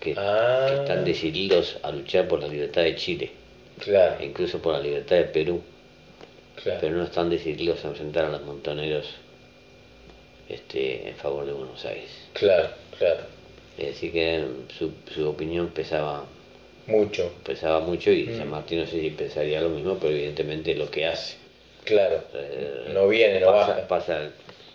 que, 0.00 0.14
Ah. 0.16 0.66
que 0.68 0.74
están 0.80 1.04
decididos 1.04 1.76
a 1.82 1.92
luchar 1.92 2.26
por 2.26 2.40
la 2.40 2.48
libertad 2.48 2.82
de 2.82 2.96
Chile 2.96 3.30
Claro. 3.80 4.22
incluso 4.24 4.60
por 4.60 4.74
la 4.74 4.80
libertad 4.80 5.16
de 5.16 5.24
Perú, 5.24 5.62
Claro. 6.62 6.78
pero 6.80 6.96
no 6.96 7.04
están 7.04 7.30
decididos 7.30 7.84
a 7.84 7.88
enfrentar 7.88 8.26
a 8.26 8.28
los 8.30 8.42
montoneros 8.42 9.06
este, 10.48 11.08
en 11.08 11.14
favor 11.16 11.46
de 11.46 11.52
Buenos 11.52 11.84
Aires. 11.84 12.10
Claro. 12.32 12.68
Claro. 12.98 13.20
Es 13.78 13.86
decir, 13.86 14.12
que 14.12 14.44
su, 14.78 14.92
su 15.14 15.28
opinión 15.28 15.68
pesaba, 15.68 16.24
Mucho. 16.86 17.32
pesaba 17.44 17.80
mucho 17.80 18.10
y 18.10 18.24
Mm. 18.24 18.38
San 18.38 18.50
Martín 18.50 18.80
no 18.80 18.86
sé 18.86 19.00
si 19.00 19.10
pensaría 19.10 19.60
lo 19.60 19.68
mismo, 19.70 19.96
pero 19.98 20.12
evidentemente 20.12 20.74
lo 20.74 20.90
que 20.90 21.06
hace. 21.06 21.36
Claro. 21.84 22.22
Eh, 22.34 22.90
No 22.92 23.08
viene, 23.08 23.40
no 23.40 23.52
baja. 23.52 23.86
pasa- 23.88 24.30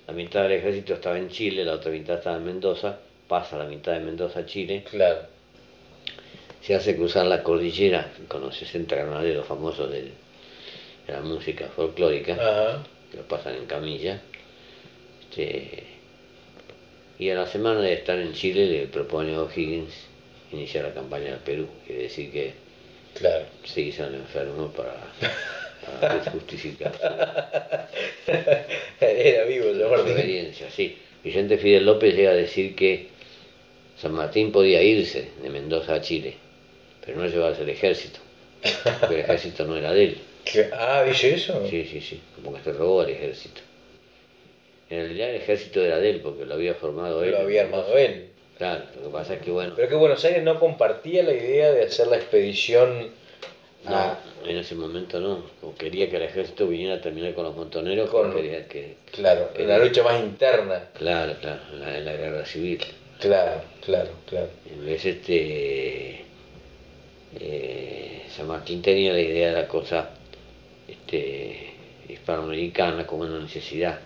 la 0.07 0.13
mitad 0.13 0.43
del 0.43 0.53
ejército 0.53 0.93
estaba 0.95 1.17
en 1.17 1.29
Chile, 1.29 1.63
la 1.65 1.73
otra 1.73 1.91
mitad 1.91 2.17
estaba 2.17 2.37
en 2.37 2.45
Mendoza, 2.45 2.97
pasa 3.27 3.57
la 3.57 3.65
mitad 3.65 3.91
de 3.93 3.99
Mendoza 3.99 4.39
a 4.39 4.45
Chile, 4.45 4.83
Claro. 4.89 5.19
Se 6.65 6.75
hace 6.75 6.95
cruzar 6.95 7.25
la 7.27 7.43
cordillera 7.43 8.11
con 8.27 8.41
los 8.41 8.55
60 8.57 8.95
granaderos 8.95 9.45
famosos 9.45 9.91
del- 9.91 10.11
de 11.07 11.13
la 11.13 11.21
música 11.21 11.67
folclórica. 11.75 12.33
Ajá. 12.33 12.83
que 13.11 13.17
lo 13.17 13.23
pasan 13.23 13.55
en 13.55 13.65
camilla. 13.65 14.19
Este, 15.21 15.83
y 17.19 17.29
a 17.29 17.35
la 17.35 17.45
semana 17.47 17.81
de 17.81 17.93
estar 17.93 18.17
en 18.19 18.33
Chile 18.33 18.65
le 18.65 18.87
propone 18.87 19.35
a 19.35 19.41
O'Higgins 19.43 19.93
iniciar 20.51 20.85
la 20.85 20.93
campaña 20.93 21.25
del 21.31 21.39
Perú, 21.39 21.67
quiere 21.85 22.03
decir 22.03 22.31
que 22.31 22.53
Claro. 23.13 23.45
se 23.63 23.81
hizo 23.81 24.05
el 24.05 24.15
enfermo 24.15 24.69
para, 24.71 24.95
para 26.01 26.19
justificar 26.31 26.91
Era 28.99 29.43
vivo 29.45 29.67
obediencia. 29.69 30.69
Sí. 30.71 30.97
Vicente 31.23 31.57
Fidel 31.57 31.85
López 31.85 32.15
llega 32.15 32.31
a 32.31 32.35
decir 32.35 32.75
que 32.75 33.07
San 34.01 34.13
Martín 34.13 34.51
podía 34.51 34.81
irse 34.83 35.29
de 35.41 35.49
Mendoza 35.49 35.95
a 35.95 36.01
Chile, 36.01 36.35
pero 37.05 37.19
no 37.19 37.27
llevarse 37.27 37.63
el 37.63 37.69
ejército, 37.69 38.19
porque 38.99 39.15
el 39.15 39.21
ejército 39.21 39.65
no 39.65 39.77
era 39.77 39.93
de 39.93 40.03
él. 40.03 40.17
¿Qué? 40.43 40.69
Ah, 40.73 41.03
¿dice 41.03 41.33
eso? 41.33 41.65
Sí, 41.69 41.85
sí, 41.85 42.01
sí, 42.01 42.21
como 42.35 42.55
que 42.55 42.63
se 42.63 42.73
robó 42.73 43.03
el 43.03 43.09
ejército. 43.11 43.61
En 44.89 44.99
realidad 44.99 45.29
el 45.31 45.35
ejército 45.37 45.83
era 45.83 45.97
de 45.97 46.09
él 46.11 46.21
porque 46.21 46.45
lo 46.45 46.53
había 46.53 46.75
formado 46.75 47.23
él. 47.23 47.31
Lo 47.31 47.39
había 47.39 47.63
armado 47.63 47.97
él. 47.97 48.29
Claro, 48.57 48.83
lo 48.95 49.07
que 49.07 49.13
pasa 49.13 49.33
es 49.33 49.41
que 49.41 49.51
bueno, 49.51 49.73
Pero 49.75 49.89
que 49.89 49.95
Buenos 49.95 50.23
Aires 50.23 50.43
no 50.43 50.59
compartía 50.59 51.23
la 51.23 51.33
idea 51.33 51.71
de 51.71 51.83
hacer 51.83 52.07
la 52.07 52.17
expedición 52.17 53.09
no, 53.83 53.95
a... 53.95 54.19
en 54.47 54.57
ese 54.57 54.75
momento 54.75 55.19
no. 55.19 55.43
Quería 55.77 56.09
que 56.09 56.17
el 56.17 56.21
ejército 56.23 56.67
viniera 56.67 56.95
a 56.95 57.01
terminar 57.01 57.33
con 57.33 57.43
los 57.45 57.55
montoneros, 57.55 58.09
Con- 58.09 58.31
con... 58.31 58.41
quería 58.41 58.67
que... 58.67 58.95
Claro, 59.11 59.49
en 59.55 59.67
la 59.67 59.79
lucha 59.79 60.03
más 60.03 60.21
interna. 60.23 60.83
Claro, 60.97 61.33
claro, 61.41 61.61
en 61.73 61.79
la, 61.81 61.97
en 61.97 62.05
la 62.05 62.13
guerra 62.13 62.45
civil. 62.45 62.79
Claro, 63.19 63.61
claro, 63.83 64.11
claro. 64.27 64.49
En 64.71 64.85
vez 64.85 65.03
este... 65.05 66.24
eh, 67.39 68.23
San 68.35 68.47
Martín 68.47 68.81
tenía 68.81 69.13
la 69.13 69.21
idea 69.21 69.49
de 69.49 69.61
la 69.61 69.67
cosa 69.67 70.09
este, 70.87 71.73
hispanoamericana 72.09 73.05
como 73.05 73.23
una 73.23 73.39
necesidad. 73.39 73.99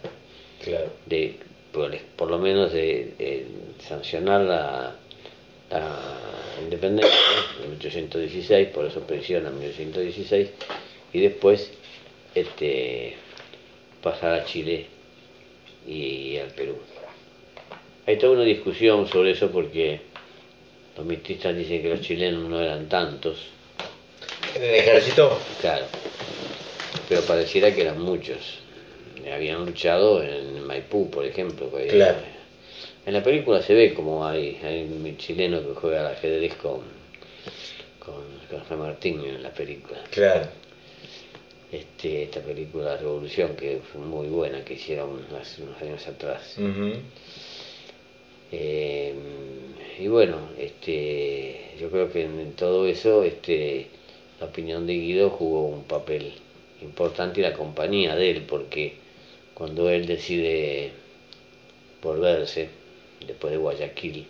Claro. 0.64 0.92
de 1.06 1.38
por, 1.72 1.96
por 2.18 2.30
lo 2.30 2.38
menos 2.38 2.74
de, 2.74 3.14
de 3.18 3.46
sancionar 3.88 4.42
la, 4.42 4.96
la 5.70 5.98
independencia 6.62 7.16
en 7.64 7.72
1816, 7.72 8.68
por 8.70 8.86
eso 8.86 9.02
presiona 9.02 9.50
en 9.50 9.60
1816, 9.60 10.50
y 11.14 11.20
después 11.20 11.72
este, 12.36 13.16
pasar 14.02 14.34
a 14.34 14.46
Chile 14.46 14.88
y, 15.88 16.38
al 16.38 16.50
Perú. 16.50 16.78
Hay 18.06 18.18
toda 18.18 18.34
una 18.34 18.44
discusión 18.44 19.08
sobre 19.08 19.32
eso 19.32 19.52
porque 19.52 20.02
los 21.00 21.08
mitristas 21.08 21.56
dicen 21.56 21.82
que 21.82 21.88
los 21.88 22.02
chilenos 22.02 22.44
no 22.50 22.60
eran 22.60 22.90
tantos, 22.90 23.38
¿En 24.54 24.64
el 24.64 24.76
ejército? 24.76 25.40
Claro, 25.62 25.86
pero 27.08 27.22
pareciera 27.22 27.74
que 27.74 27.82
eran 27.84 28.02
muchos. 28.02 28.60
Habían 29.34 29.66
luchado 29.66 30.22
en 30.22 30.66
Maipú, 30.66 31.10
por 31.10 31.26
ejemplo. 31.26 31.72
Claro. 31.90 32.18
En 33.06 33.14
la 33.14 33.24
película 33.24 33.62
se 33.62 33.74
ve 33.74 33.94
como 33.94 34.28
hay, 34.28 34.60
hay 34.62 34.84
un 34.84 35.18
chileno 35.18 35.62
que 35.62 35.74
juega 35.74 36.02
al 36.02 36.16
ajedrez 36.16 36.56
con, 36.56 36.82
con, 38.00 38.24
con 38.50 38.68
San 38.68 38.80
Martín 38.80 39.24
en 39.24 39.42
la 39.42 39.52
película. 39.52 40.00
Claro. 40.10 40.48
Este, 41.72 42.24
esta 42.24 42.42
película 42.42 42.98
Revolución, 42.98 43.56
que 43.56 43.80
fue 43.90 44.02
muy 44.02 44.28
buena, 44.28 44.66
que 44.66 44.74
hicieron 44.74 45.26
hace 45.40 45.62
unos 45.62 45.82
años 45.82 46.08
atrás. 46.08 46.56
Eh, 48.52 49.14
y 50.00 50.08
bueno, 50.08 50.38
este, 50.58 51.74
yo 51.80 51.90
creo 51.92 52.12
que 52.12 52.24
en 52.24 52.54
todo 52.54 52.88
eso 52.88 53.24
este, 53.24 53.88
la 54.40 54.48
opinión 54.48 54.88
de 54.88 54.94
Guido 54.94 55.30
jugó 55.30 55.68
un 55.68 55.84
papel 55.84 56.34
importante 56.82 57.42
la 57.42 57.54
compañía 57.54 58.16
de 58.16 58.32
él, 58.32 58.46
porque 58.48 58.96
cuando 59.54 59.90
él 59.90 60.06
decide 60.08 60.92
volverse, 62.02 62.70
después 63.28 63.52
de 63.52 63.58
Guayaquil, 63.58 64.26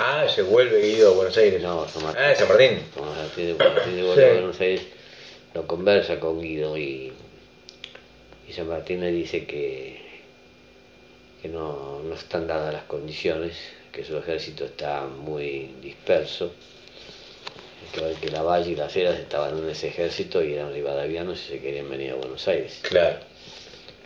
Ah, 0.00 0.26
se 0.32 0.42
vuelve 0.42 0.80
Guido 0.80 1.10
a 1.10 1.16
Buenos 1.16 1.36
Aires. 1.36 1.60
no, 1.60 1.84
San 1.88 2.04
Martín, 2.04 2.22
Ah, 2.24 2.34
San 2.36 2.48
Martín. 2.48 2.78
San 2.94 3.04
Martín 3.04 3.46
de, 3.46 3.54
Martín 3.54 4.06
Buenos 4.06 4.60
Aires, 4.60 4.82
lo 5.54 5.66
conversa 5.66 6.20
con 6.20 6.40
Guido 6.40 6.78
y, 6.78 7.12
y 8.48 8.52
San 8.52 8.68
Martín 8.68 9.00
le 9.00 9.10
dice 9.10 9.44
que, 9.44 10.00
que 11.42 11.48
no, 11.48 12.00
no 12.04 12.14
están 12.14 12.46
dadas 12.46 12.72
las 12.72 12.84
condiciones, 12.84 13.56
que 13.98 14.04
su 14.04 14.16
ejército 14.16 14.64
está 14.64 15.06
muy 15.06 15.70
disperso, 15.82 16.52
que, 17.92 18.14
que 18.20 18.30
la 18.30 18.42
Valle 18.42 18.70
y 18.70 18.76
las 18.76 18.94
Heras 18.94 19.18
estaban 19.18 19.58
en 19.58 19.68
ese 19.68 19.88
ejército 19.88 20.40
y 20.44 20.54
eran 20.54 20.72
rivadavianos 20.72 21.40
y 21.44 21.48
se 21.48 21.58
querían 21.58 21.90
venir 21.90 22.12
a 22.12 22.14
Buenos 22.14 22.46
Aires. 22.46 22.78
Claro. 22.82 23.16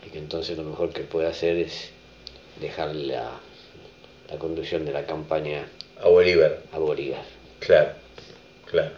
Y 0.07 0.09
que 0.09 0.17
entonces 0.17 0.57
lo 0.57 0.65
mejor 0.65 0.95
que 0.95 1.03
puede 1.03 1.27
hacer 1.29 1.59
es 1.59 1.91
dejarle 2.59 3.09
la, 3.09 3.39
la 4.31 4.39
conducción 4.39 4.87
de 4.87 4.93
la 4.93 5.05
campaña 5.05 5.69
A 6.01 6.09
Bolívar. 6.09 6.61
a 6.73 6.79
Bolívar. 6.79 7.25
Claro, 7.59 7.91
claro. 8.71 8.93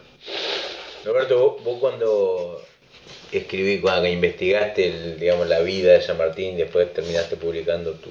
Roberto, 1.05 1.39
vos, 1.41 1.65
vos 1.65 1.81
cuando 1.81 2.63
escribí, 3.33 3.81
cuando 3.81 4.07
investigaste 4.07 4.87
el, 4.87 5.19
digamos, 5.19 5.49
la 5.49 5.59
vida 5.59 5.95
de 5.95 6.03
San 6.03 6.19
Martín, 6.19 6.57
después 6.57 6.95
terminaste 6.95 7.35
publicando 7.37 7.95
tu, 7.95 8.11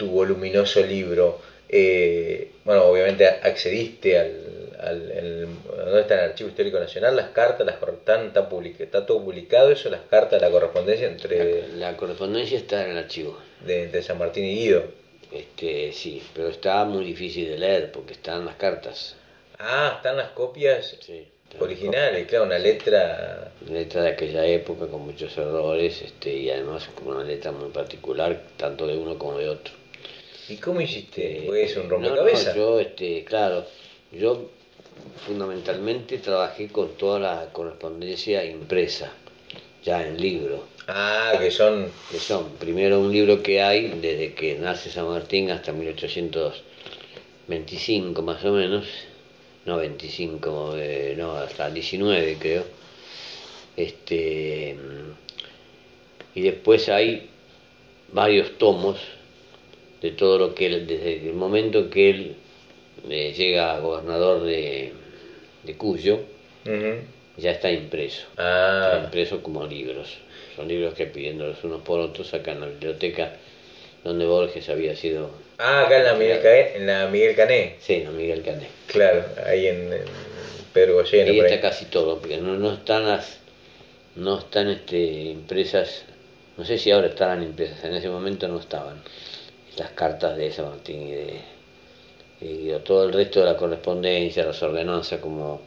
tu 0.00 0.06
voluminoso 0.06 0.80
libro, 0.82 1.38
eh, 1.68 2.52
bueno, 2.64 2.84
obviamente 2.84 3.26
accediste 3.26 4.18
al, 4.18 4.32
al 4.80 5.10
el- 5.12 5.48
¿dónde 5.76 6.00
está 6.00 6.14
el 6.24 6.30
Archivo 6.30 6.48
Histórico 6.48 6.78
Nacional? 6.80 7.14
Las 7.16 7.28
cartas, 7.30 7.66
las 7.66 7.76
están, 7.76 8.28
está, 8.28 8.48
publica- 8.48 8.82
está 8.82 9.04
todo 9.04 9.22
publicado 9.22 9.70
eso, 9.70 9.90
las 9.90 10.00
cartas, 10.08 10.40
la 10.40 10.50
correspondencia 10.50 11.06
entre 11.06 11.68
La 11.76 11.96
correspondencia 11.98 12.56
está 12.56 12.82
en 12.84 12.92
el 12.92 12.98
archivo. 12.98 13.38
de, 13.66 13.82
entre 13.84 14.02
San 14.02 14.16
Martín 14.18 14.44
y 14.46 14.54
Guido. 14.54 14.84
Este, 15.30 15.92
sí, 15.92 16.22
pero 16.34 16.48
está 16.48 16.82
muy 16.86 17.04
difícil 17.04 17.48
de 17.50 17.58
leer 17.58 17.92
porque 17.92 18.14
están 18.14 18.46
las 18.46 18.54
cartas. 18.56 19.16
Ah, 19.58 19.92
están 19.96 20.16
las 20.16 20.30
copias 20.30 20.96
Sí, 21.06 21.28
están 21.44 21.62
originales, 21.62 22.26
claro, 22.26 22.46
una 22.46 22.58
letra 22.58 23.52
las 23.60 23.70
letra 23.70 24.02
de 24.02 24.08
aquella 24.08 24.44
época 24.46 24.86
con 24.86 25.02
muchos 25.02 25.36
errores 25.36 26.00
este, 26.02 26.32
y 26.34 26.50
además 26.50 26.88
con 26.96 27.08
una 27.14 27.22
letra 27.24 27.52
muy 27.52 27.68
particular, 27.70 28.40
tanto 28.56 28.86
de 28.86 28.96
uno 28.96 29.18
como 29.18 29.36
de 29.38 29.48
otro. 29.50 29.74
¿Y 30.50 30.56
cómo 30.56 30.80
hiciste? 30.80 31.44
Eh, 31.44 31.46
¿Fue 31.46 31.62
eso 31.62 31.82
un 31.82 31.88
no, 31.88 31.98
no, 31.98 32.08
rompecabezas? 32.08 32.56
yo, 32.56 32.80
este, 32.80 33.24
claro, 33.24 33.64
yo 34.10 34.50
fundamentalmente 35.24 36.18
trabajé 36.18 36.66
con 36.68 36.96
toda 36.96 37.20
la 37.20 37.50
correspondencia 37.52 38.44
impresa, 38.44 39.12
ya 39.84 40.04
en 40.04 40.20
libro. 40.20 40.66
Ah, 40.88 41.34
que 41.38 41.52
son. 41.52 41.88
que 42.10 42.18
son 42.18 42.48
primero 42.58 42.98
un 42.98 43.12
libro 43.12 43.44
que 43.44 43.62
hay 43.62 43.90
desde 44.00 44.34
que 44.34 44.56
nace 44.56 44.90
San 44.90 45.08
Martín 45.08 45.52
hasta 45.52 45.72
1825 45.72 48.22
más 48.22 48.44
o 48.44 48.50
menos, 48.50 48.86
no 49.66 49.76
25, 49.76 50.74
eh, 50.76 51.14
no, 51.16 51.36
hasta 51.36 51.68
el 51.68 51.74
19 51.74 52.38
creo. 52.40 52.64
Este, 53.76 54.76
y 56.34 56.40
después 56.40 56.88
hay 56.88 57.30
varios 58.12 58.58
tomos 58.58 58.98
de 60.02 60.10
todo 60.12 60.38
lo 60.38 60.54
que 60.54 60.66
él, 60.66 60.86
desde 60.86 61.28
el 61.28 61.34
momento 61.34 61.90
que 61.90 62.10
él 62.10 62.36
eh, 63.08 63.32
llega 63.36 63.74
a 63.76 63.80
gobernador 63.80 64.42
de, 64.44 64.92
de 65.64 65.76
Cuyo, 65.76 66.20
ya 67.36 67.50
está 67.52 67.70
impreso. 67.70 68.22
Está 68.30 68.96
Ah, 68.96 69.00
impreso 69.04 69.42
como 69.42 69.66
libros. 69.66 70.18
Son 70.56 70.68
libros 70.68 70.94
que 70.94 71.06
pidiéndolos 71.06 71.62
unos 71.64 71.82
por 71.82 72.00
otros 72.00 72.28
sacan 72.28 72.60
la 72.60 72.66
biblioteca 72.66 73.32
donde 74.04 74.24
Borges 74.26 74.68
había 74.68 74.94
sido. 74.96 75.30
ah, 75.58 75.84
acá 75.86 75.98
en 75.98 76.04
la 76.04 76.14
Miguel 76.14 76.40
Cané, 76.42 76.76
en 76.76 76.86
la 76.86 77.06
Miguel 77.08 77.36
Cané. 77.36 77.76
Sí, 77.80 78.02
no 78.04 78.12
Miguel 78.12 78.42
Cané. 78.42 78.66
Claro, 78.86 79.24
ahí 79.46 79.66
en, 79.66 79.92
en 79.92 80.00
Pedro 80.72 80.94
Goyena, 80.94 81.30
Ahí 81.30 81.38
está 81.40 81.54
ahí. 81.54 81.60
casi 81.60 81.84
todo, 81.86 82.18
porque 82.18 82.38
no, 82.38 82.56
no 82.56 82.72
están 82.74 83.06
las. 83.06 83.38
No 84.16 84.38
están 84.38 84.68
este, 84.68 84.98
impresas. 84.98 86.04
No 86.56 86.64
sé 86.64 86.76
si 86.78 86.90
ahora 86.90 87.08
estarán 87.08 87.42
impresas, 87.42 87.82
en 87.84 87.94
ese 87.94 88.08
momento 88.08 88.48
no 88.48 88.58
estaban. 88.58 89.02
Las 89.76 89.90
cartas 89.90 90.36
de 90.36 90.52
San 90.52 90.66
Martín 90.66 91.08
y 91.08 91.10
de. 91.12 91.40
y 92.40 92.78
todo 92.84 93.04
el 93.04 93.12
resto 93.12 93.40
de 93.40 93.46
la 93.46 93.56
correspondencia, 93.56 94.44
las 94.44 94.62
ordenanzas 94.62 95.20
como, 95.20 95.60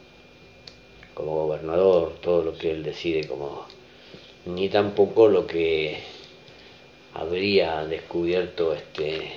como 1.14 1.46
gobernador, 1.46 2.14
todo 2.20 2.42
lo 2.44 2.56
que 2.56 2.70
él 2.70 2.82
decide 2.82 3.26
como. 3.26 3.66
ni 4.46 4.68
tampoco 4.68 5.28
lo 5.28 5.46
que 5.46 5.98
habría 7.14 7.84
descubierto 7.86 8.74
este 8.74 9.32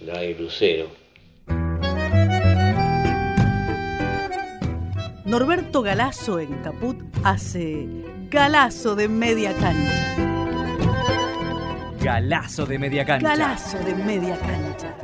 Gay 0.00 0.34
Lucero. 0.34 0.88
Norberto 5.24 5.82
Galazo 5.82 6.38
en 6.38 6.62
Caput 6.62 6.96
hace 7.24 7.86
Galazo 8.30 8.94
de 8.94 9.08
media 9.08 9.52
cancha. 9.54 10.15
Galazo 12.06 12.64
de 12.66 12.78
media 12.78 13.04
cancha. 13.04 13.30
Galazo 13.30 13.78
de 13.78 13.92
media 13.92 14.38
cancha. 14.38 14.94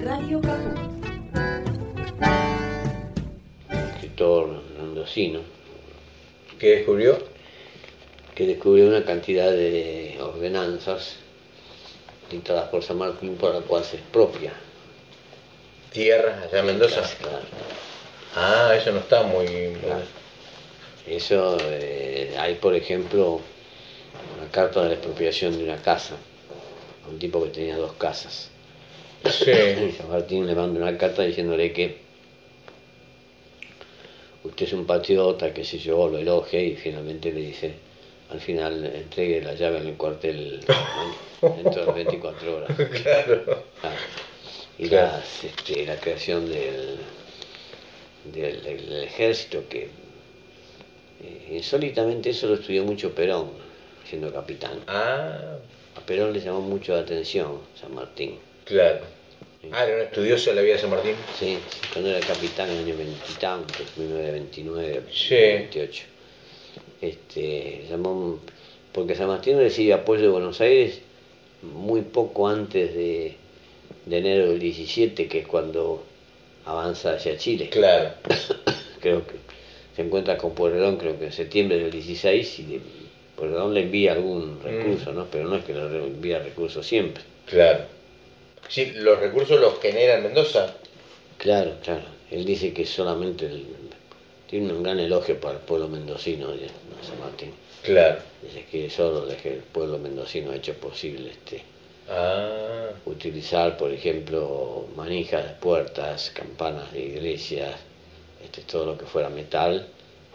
Radio 0.00 0.40
Caput. 0.40 0.78
escritor 3.96 4.62
mendocino, 4.78 5.40
¿Qué 6.60 6.68
descubrió? 6.68 7.18
que 8.36 8.46
descubrió 8.46 8.86
una 8.86 9.04
cantidad 9.04 9.50
de 9.50 10.16
ordenanzas 10.20 11.16
dictadas 12.30 12.68
por 12.68 12.84
San 12.84 12.98
Martín 12.98 13.34
por 13.34 13.52
la 13.56 13.62
cual 13.62 13.82
se 13.82 13.96
expropia. 13.96 14.52
Tierras 15.90 16.44
allá 16.44 16.60
en 16.60 16.66
Mendoza. 16.66 17.02
Claro. 17.20 17.44
Ah, 18.36 18.72
eso 18.76 18.92
no 18.92 19.00
está 19.00 19.24
muy. 19.24 19.46
Claro. 19.82 20.17
Eso, 21.10 21.56
eh, 21.62 22.34
hay 22.38 22.54
por 22.56 22.74
ejemplo 22.74 23.40
una 24.38 24.50
carta 24.50 24.82
de 24.82 24.88
la 24.88 24.94
expropiación 24.94 25.56
de 25.56 25.64
una 25.64 25.80
casa, 25.80 26.14
a 27.06 27.08
un 27.08 27.18
tipo 27.18 27.42
que 27.44 27.50
tenía 27.50 27.76
dos 27.76 27.92
casas. 27.94 28.50
Y 29.24 29.30
Sí. 29.30 29.94
San 29.96 30.08
Martín 30.10 30.46
le 30.46 30.54
manda 30.54 30.80
una 30.80 30.96
carta 30.96 31.22
diciéndole 31.22 31.72
que 31.72 31.98
usted 34.44 34.66
es 34.66 34.72
un 34.72 34.86
patriota, 34.86 35.52
que 35.52 35.64
se 35.64 35.78
yo, 35.78 36.08
lo 36.08 36.18
elogia 36.18 36.62
y 36.62 36.76
finalmente 36.76 37.32
le 37.32 37.40
dice, 37.40 37.74
al 38.30 38.40
final 38.40 38.84
entregue 38.84 39.40
la 39.42 39.54
llave 39.54 39.78
en 39.78 39.88
el 39.88 39.94
cuartel 39.94 40.60
dentro 41.56 41.86
de 41.86 41.92
24 41.92 42.56
horas. 42.56 42.70
Claro. 43.02 43.64
Ah, 43.82 43.90
y 44.78 44.88
Claro. 44.88 45.12
las, 45.16 45.44
este, 45.44 45.84
la 45.86 45.96
creación 45.96 46.48
del, 46.48 46.98
del, 48.32 48.62
del 48.62 49.02
ejército 49.02 49.64
que 49.68 49.88
eh, 51.22 51.54
insólitamente 51.56 52.30
eso 52.30 52.46
lo 52.48 52.54
estudió 52.54 52.84
mucho 52.84 53.14
Perón, 53.14 53.50
siendo 54.08 54.32
capitán. 54.32 54.72
Ah, 54.86 55.56
A 55.96 56.00
Perón 56.00 56.32
le 56.32 56.40
llamó 56.40 56.60
mucho 56.60 56.94
la 56.94 57.00
atención 57.00 57.58
San 57.80 57.94
Martín. 57.94 58.38
claro. 58.64 59.00
Ah, 59.72 59.84
era 59.84 59.96
un 59.96 60.02
estudioso 60.02 60.50
de 60.50 60.56
la 60.56 60.62
vida 60.62 60.74
de 60.74 60.80
San 60.80 60.90
Martín. 60.90 61.14
Sí, 61.38 61.58
sí, 61.68 61.78
cuando 61.92 62.10
era 62.10 62.20
capitán 62.24 62.70
en 62.70 62.76
el 62.76 62.84
año 62.84 62.96
20 62.96 63.12
y 63.28 63.34
tantos, 63.40 63.76
1929, 63.96 65.02
Sí. 65.12 65.34
28. 65.34 66.04
Este, 67.00 67.84
llamó, 67.90 68.38
porque 68.92 69.14
San 69.16 69.26
Martín 69.26 69.58
recibe 69.58 69.92
apoyo 69.94 70.22
de 70.22 70.28
Buenos 70.28 70.60
Aires 70.60 71.00
muy 71.62 72.02
poco 72.02 72.46
antes 72.48 72.94
de, 72.94 73.34
de 74.06 74.18
enero 74.18 74.50
del 74.50 74.60
17, 74.60 75.26
que 75.26 75.40
es 75.40 75.46
cuando 75.48 76.04
avanza 76.64 77.14
hacia 77.14 77.36
Chile. 77.36 77.68
Claro. 77.68 78.10
Creo 79.00 79.26
que 79.26 79.34
se 79.98 80.04
encuentra 80.04 80.38
con 80.38 80.52
Pueyrredón, 80.54 80.96
creo 80.96 81.18
que 81.18 81.24
en 81.26 81.32
septiembre 81.32 81.76
del 81.76 81.90
16, 81.90 82.58
y 82.60 82.80
Pueyrredón 83.34 83.74
le 83.74 83.80
envía 83.82 84.12
algún 84.12 84.60
recurso, 84.62 85.12
¿no? 85.12 85.24
Pero 85.24 85.48
no 85.48 85.56
es 85.56 85.64
que 85.64 85.74
le 85.74 85.80
envía 86.06 86.38
recursos 86.38 86.86
siempre. 86.86 87.24
Claro. 87.46 87.80
Sí, 88.68 88.92
los 88.94 89.18
recursos 89.18 89.60
los 89.60 89.80
genera 89.80 90.18
en 90.18 90.22
Mendoza. 90.22 90.72
Claro, 91.36 91.72
claro. 91.82 92.04
Él 92.30 92.44
dice 92.44 92.72
que 92.72 92.86
solamente 92.86 93.46
el- 93.46 93.64
tiene 94.48 94.72
un 94.72 94.84
gran 94.84 95.00
elogio 95.00 95.40
para 95.40 95.54
el 95.54 95.64
pueblo 95.64 95.88
mendocino 95.88 96.46
San 97.04 97.18
Martín. 97.18 97.50
Claro. 97.82 98.20
Dice 98.40 98.66
que 98.70 98.88
solo 98.90 99.26
que 99.42 99.54
el 99.54 99.58
pueblo 99.62 99.98
mendocino 99.98 100.52
ha 100.52 100.56
hecho 100.56 100.74
posible 100.74 101.30
este 101.32 101.64
Ah, 102.08 102.90
utilizar, 103.04 103.76
por 103.76 103.90
ejemplo, 103.92 104.86
manijas 104.94 105.44
de 105.44 105.54
puertas, 105.54 106.30
campanas 106.30 106.92
de 106.92 107.00
iglesias, 107.00 107.74
este, 108.44 108.62
todo 108.62 108.86
lo 108.86 108.98
que 108.98 109.06
fuera 109.06 109.28
metal, 109.28 109.86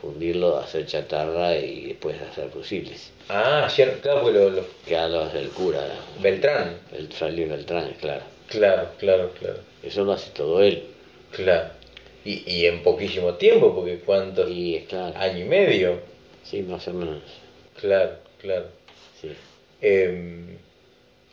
fundirlo, 0.01 0.57
hacer 0.57 0.85
chatarra 0.85 1.55
y 1.57 1.85
después 1.87 2.21
hacer 2.21 2.49
fusibles. 2.49 3.11
ah, 3.29 3.63
hacían- 3.65 3.99
claro, 4.01 4.21
porque 4.21 4.37
lo- 4.39 4.49
lo- 4.49 4.65
Que 4.85 4.97
a 4.97 5.07
los 5.07 5.31
del 5.33 5.49
cura, 5.49 5.81
Beltrán. 6.21 6.75
el 6.91 7.07
fraile 7.11 7.45
Beltrán, 7.45 7.93
claro. 8.01 8.23
Claro, 8.47 8.89
claro, 8.99 9.31
claro. 9.39 9.59
Eso 9.81 10.03
lo 10.03 10.11
hace 10.13 10.29
todo 10.31 10.61
él. 10.61 10.83
Claro. 11.31 11.69
Y, 12.25 12.43
y 12.49 12.65
en 12.67 12.83
poquísimo 12.83 13.33
tiempo, 13.35 13.73
porque 13.75 13.99
cuántos 13.99 14.49
Y 14.49 14.75
es 14.75 14.85
claro. 14.87 15.17
año 15.17 15.39
y 15.45 15.47
medio. 15.47 15.99
Sí, 16.43 16.61
más 16.61 16.87
o 16.87 16.93
menos. 16.93 17.21
Claro, 17.79 18.11
claro. 18.39 18.65
Sí. 19.21 19.29
Em, 19.81 20.57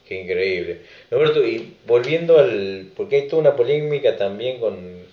qué 0.07 0.23
increíble. 0.23 0.81
Roberto, 1.11 1.45
y 1.45 1.75
volviendo 1.87 2.39
al. 2.39 2.91
Porque 2.97 3.17
hay 3.17 3.29
toda 3.29 3.43
una 3.43 3.57
polémica 3.57 4.17
también 4.17 4.59
con. 4.59 5.05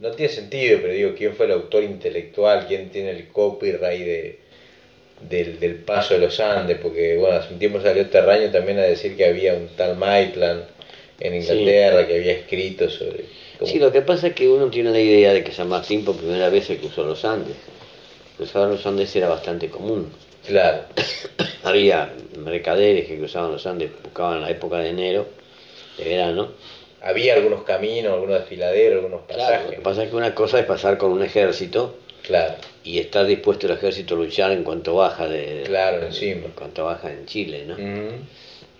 No 0.00 0.10
tiene 0.12 0.32
sentido, 0.32 0.78
pero 0.82 0.92
digo, 0.92 1.14
¿quién 1.16 1.34
fue 1.34 1.46
el 1.46 1.52
autor 1.52 1.82
intelectual? 1.84 2.66
¿Quién 2.66 2.90
tiene 2.90 3.10
el 3.10 3.28
copyright 3.28 4.00
de, 4.04 4.38
del, 5.28 5.58
del 5.60 5.74
paso 5.76 6.14
de 6.14 6.20
los 6.20 6.38
Andes? 6.40 6.78
Porque, 6.82 7.16
bueno, 7.16 7.36
hace 7.36 7.52
un 7.52 7.58
tiempo 7.58 7.80
salió 7.80 8.06
Terraño 8.08 8.50
también 8.50 8.78
a 8.78 8.82
decir 8.82 9.16
que 9.16 9.24
había 9.26 9.54
un 9.54 9.68
tal 9.76 9.96
Maitland 9.96 10.64
en 11.20 11.34
Inglaterra 11.34 12.06
que 12.06 12.16
había 12.16 12.32
escrito 12.32 12.88
sobre. 12.90 13.24
cómo- 13.58 13.70
Sí, 13.70 13.78
lo 13.78 13.90
que 13.92 14.02
pasa 14.02 14.28
es 14.28 14.34
que 14.34 14.48
uno 14.48 14.68
tiene 14.68 14.90
la 14.90 15.00
idea 15.00 15.32
de 15.32 15.42
que 15.42 15.52
San 15.52 15.68
Martín 15.68 16.04
por 16.04 16.16
primera 16.16 16.48
vez 16.50 16.66
se 16.66 16.76
cruzó 16.76 17.04
los 17.04 17.24
Andes. 17.24 17.56
Cruzar 18.36 18.68
los 18.68 18.84
Andes 18.86 19.14
era 19.16 19.28
bastante 19.28 19.68
común. 19.68 20.12
Claro, 20.46 20.82
Había 21.64 22.12
mercaderes 22.38 23.06
que 23.08 23.18
cruzaban 23.18 23.50
los 23.50 23.66
Andes, 23.66 23.90
buscaban 24.04 24.40
la 24.42 24.50
época 24.50 24.78
de 24.78 24.90
enero, 24.90 25.26
de 25.98 26.04
verano. 26.04 26.52
Había 27.06 27.34
algunos 27.34 27.62
caminos, 27.62 28.12
algunos 28.14 28.38
desfiladeros, 28.40 29.04
algunos 29.04 29.26
Claro, 29.26 29.42
lo 29.42 29.48
pasajes. 29.48 29.76
que 29.76 29.82
pasa 29.82 30.04
es 30.04 30.10
que 30.10 30.16
una 30.16 30.34
cosa 30.34 30.58
es 30.60 30.66
pasar 30.66 30.98
con 30.98 31.12
un 31.12 31.22
ejército 31.22 31.96
Claro, 32.22 32.54
y 32.82 32.98
estar 32.98 33.24
dispuesto 33.26 33.66
el 33.66 33.74
ejército 33.74 34.14
a 34.14 34.18
luchar 34.18 34.50
en 34.52 34.64
cuanto 34.64 34.94
baja 34.96 35.28
de, 35.28 35.62
Claro, 35.66 36.00
de- 36.00 36.06
encima. 36.06 36.46
en 36.46 36.52
cuanto 36.52 36.84
baja 36.84 37.10
en 37.12 37.24
Chile, 37.26 37.64
¿no? 37.66 37.76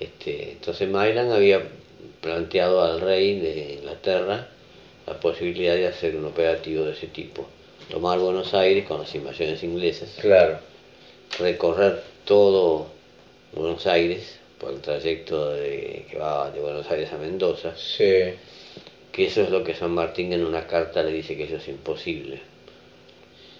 Este, 0.01 0.53
entonces 0.53 0.89
Maitland 0.89 1.33
había 1.33 1.63
planteado 2.21 2.83
al 2.83 3.01
rey 3.01 3.39
de 3.39 3.75
Inglaterra 3.75 4.49
la 5.07 5.15
posibilidad 5.21 5.75
de 5.75 5.87
hacer 5.87 6.17
un 6.17 6.25
operativo 6.25 6.85
de 6.85 6.93
ese 6.93 7.07
tipo. 7.07 7.47
Tomar 7.91 8.19
Buenos 8.19 8.53
Aires 8.55 8.85
con 8.87 9.01
las 9.01 9.15
invasiones 9.15 9.63
inglesas, 9.63 10.17
claro, 10.21 10.59
recorrer 11.39 12.03
todo 12.25 12.89
Buenos 13.53 13.87
Aires 13.87 14.36
por 14.61 14.73
el 14.73 14.81
trayecto 14.81 15.51
de, 15.53 16.07
que 16.11 16.19
va 16.19 16.51
de 16.51 16.61
Buenos 16.61 16.91
Aires 16.91 17.13
a 17.13 17.19
Mendoza, 17.19 17.75
sí, 17.77 18.05
que 19.13 19.27
eso 19.27 19.43
es 19.43 19.51
lo 19.51 19.65
que 19.65 19.75
San 19.75 19.93
Martín 19.93 20.33
en 20.33 20.45
una 20.45 20.67
carta 20.67 21.03
le 21.03 21.13
dice 21.13 21.37
que 21.37 21.45
eso 21.45 21.57
es 21.57 21.69
imposible, 21.69 22.41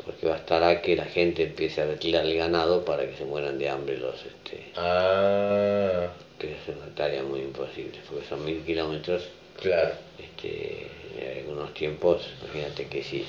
porque 0.05 0.27
bastará 0.27 0.81
que 0.83 0.95
la 0.97 1.05
gente 1.05 1.43
empiece 1.45 1.83
a 1.83 1.87
retirar 1.87 2.25
el 2.25 2.37
ganado 2.37 2.85
para 2.85 3.07
que 3.09 3.17
se 3.17 3.25
mueran 3.25 3.59
de 3.59 3.69
hambre 3.69 3.99
los... 3.99 4.15
Este, 4.25 4.67
ah, 4.77 6.07
que 6.39 6.53
es 6.53 6.69
una 6.77 6.95
tarea 6.95 7.23
muy 7.23 7.41
imposible, 7.41 7.99
porque 8.09 8.27
son 8.27 8.45
mil 8.45 8.61
kilómetros, 8.63 9.23
claro, 9.61 9.95
este, 10.19 10.87
en 11.19 11.39
algunos 11.39 11.73
tiempos, 11.75 12.23
imagínate 12.45 12.87
que 12.87 13.03
si, 13.03 13.25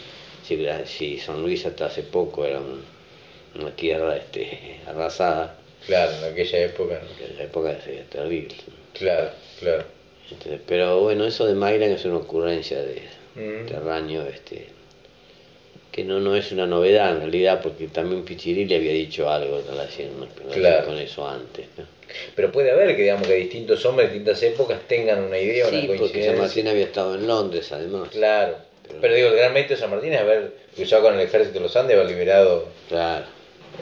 si, 0.46 1.18
San 1.20 1.42
Luis 1.42 1.66
hasta 1.66 1.86
hace 1.88 2.04
poco 2.04 2.46
era 2.46 2.60
un- 2.60 2.84
una 3.60 3.72
tierra 3.72 4.16
este, 4.18 4.82
arrasada, 4.88 5.56
claro, 5.88 6.12
en 6.18 6.32
aquella 6.34 6.60
época, 6.66 7.02
¿no? 7.02 7.26
en 7.26 7.38
la 7.38 7.44
época 7.44 7.78
sería 7.84 8.04
terrible. 8.04 8.56
claro, 8.94 9.30
claro. 9.60 9.84
Entonces, 10.30 10.60
pero 10.68 11.00
bueno, 11.02 11.26
eso 11.26 11.46
de 11.48 11.54
Mayran 11.56 11.92
es 11.92 12.06
una 12.06 12.18
ocurrencia 12.18 12.82
de 12.82 13.02
Mm. 13.36 13.68
Terraño, 13.68 14.24
este, 14.26 14.66
que 15.92 16.04
no, 16.04 16.20
no 16.20 16.36
es 16.36 16.52
una 16.52 16.66
novedad 16.66 17.12
en 17.12 17.20
realidad, 17.20 17.62
porque 17.62 17.88
también 17.88 18.26
Pichirili 18.26 18.74
había 18.74 18.92
dicho 18.94 19.30
algo 19.30 19.60
en 19.60 19.68
relación, 19.68 20.08
en 20.10 20.22
relación 20.36 20.54
Claro. 20.54 20.86
con 20.88 20.98
eso 20.98 21.28
antes. 21.28 21.68
¿no? 21.78 21.84
Pero 22.36 22.52
puede 22.52 22.72
haber 22.72 22.96
que 22.96 23.04
digamos 23.04 23.28
que 23.28 23.36
distintos 23.36 23.86
hombres 23.86 24.08
de 24.10 24.16
distintas 24.16 24.42
épocas 24.42 24.80
tengan 24.88 25.24
una 25.24 25.38
idea, 25.38 25.68
una 25.68 25.80
Sí, 25.80 25.86
porque 25.86 26.00
coincidencia. 26.00 26.32
San 26.34 26.42
Martín 26.42 26.68
había 26.68 26.86
estado 26.86 27.14
en 27.16 27.28
Londres 27.28 27.72
además. 27.72 28.10
Claro. 28.10 28.56
Pero 29.02 29.14
digo, 29.14 29.28
el 29.28 29.36
gran 29.36 29.54
mérito 29.54 29.76
de 29.76 29.80
San 29.82 29.92
Martín 29.92 30.14
es 30.14 30.20
haber 30.22 30.54
cruzado 30.76 31.04
con 31.04 31.14
el 31.14 31.20
ejército 31.20 31.54
de 31.56 31.60
los 31.60 31.76
Andes, 31.76 31.96
haber 31.96 32.08
liberado. 32.10 32.70
Claro. 32.90 33.26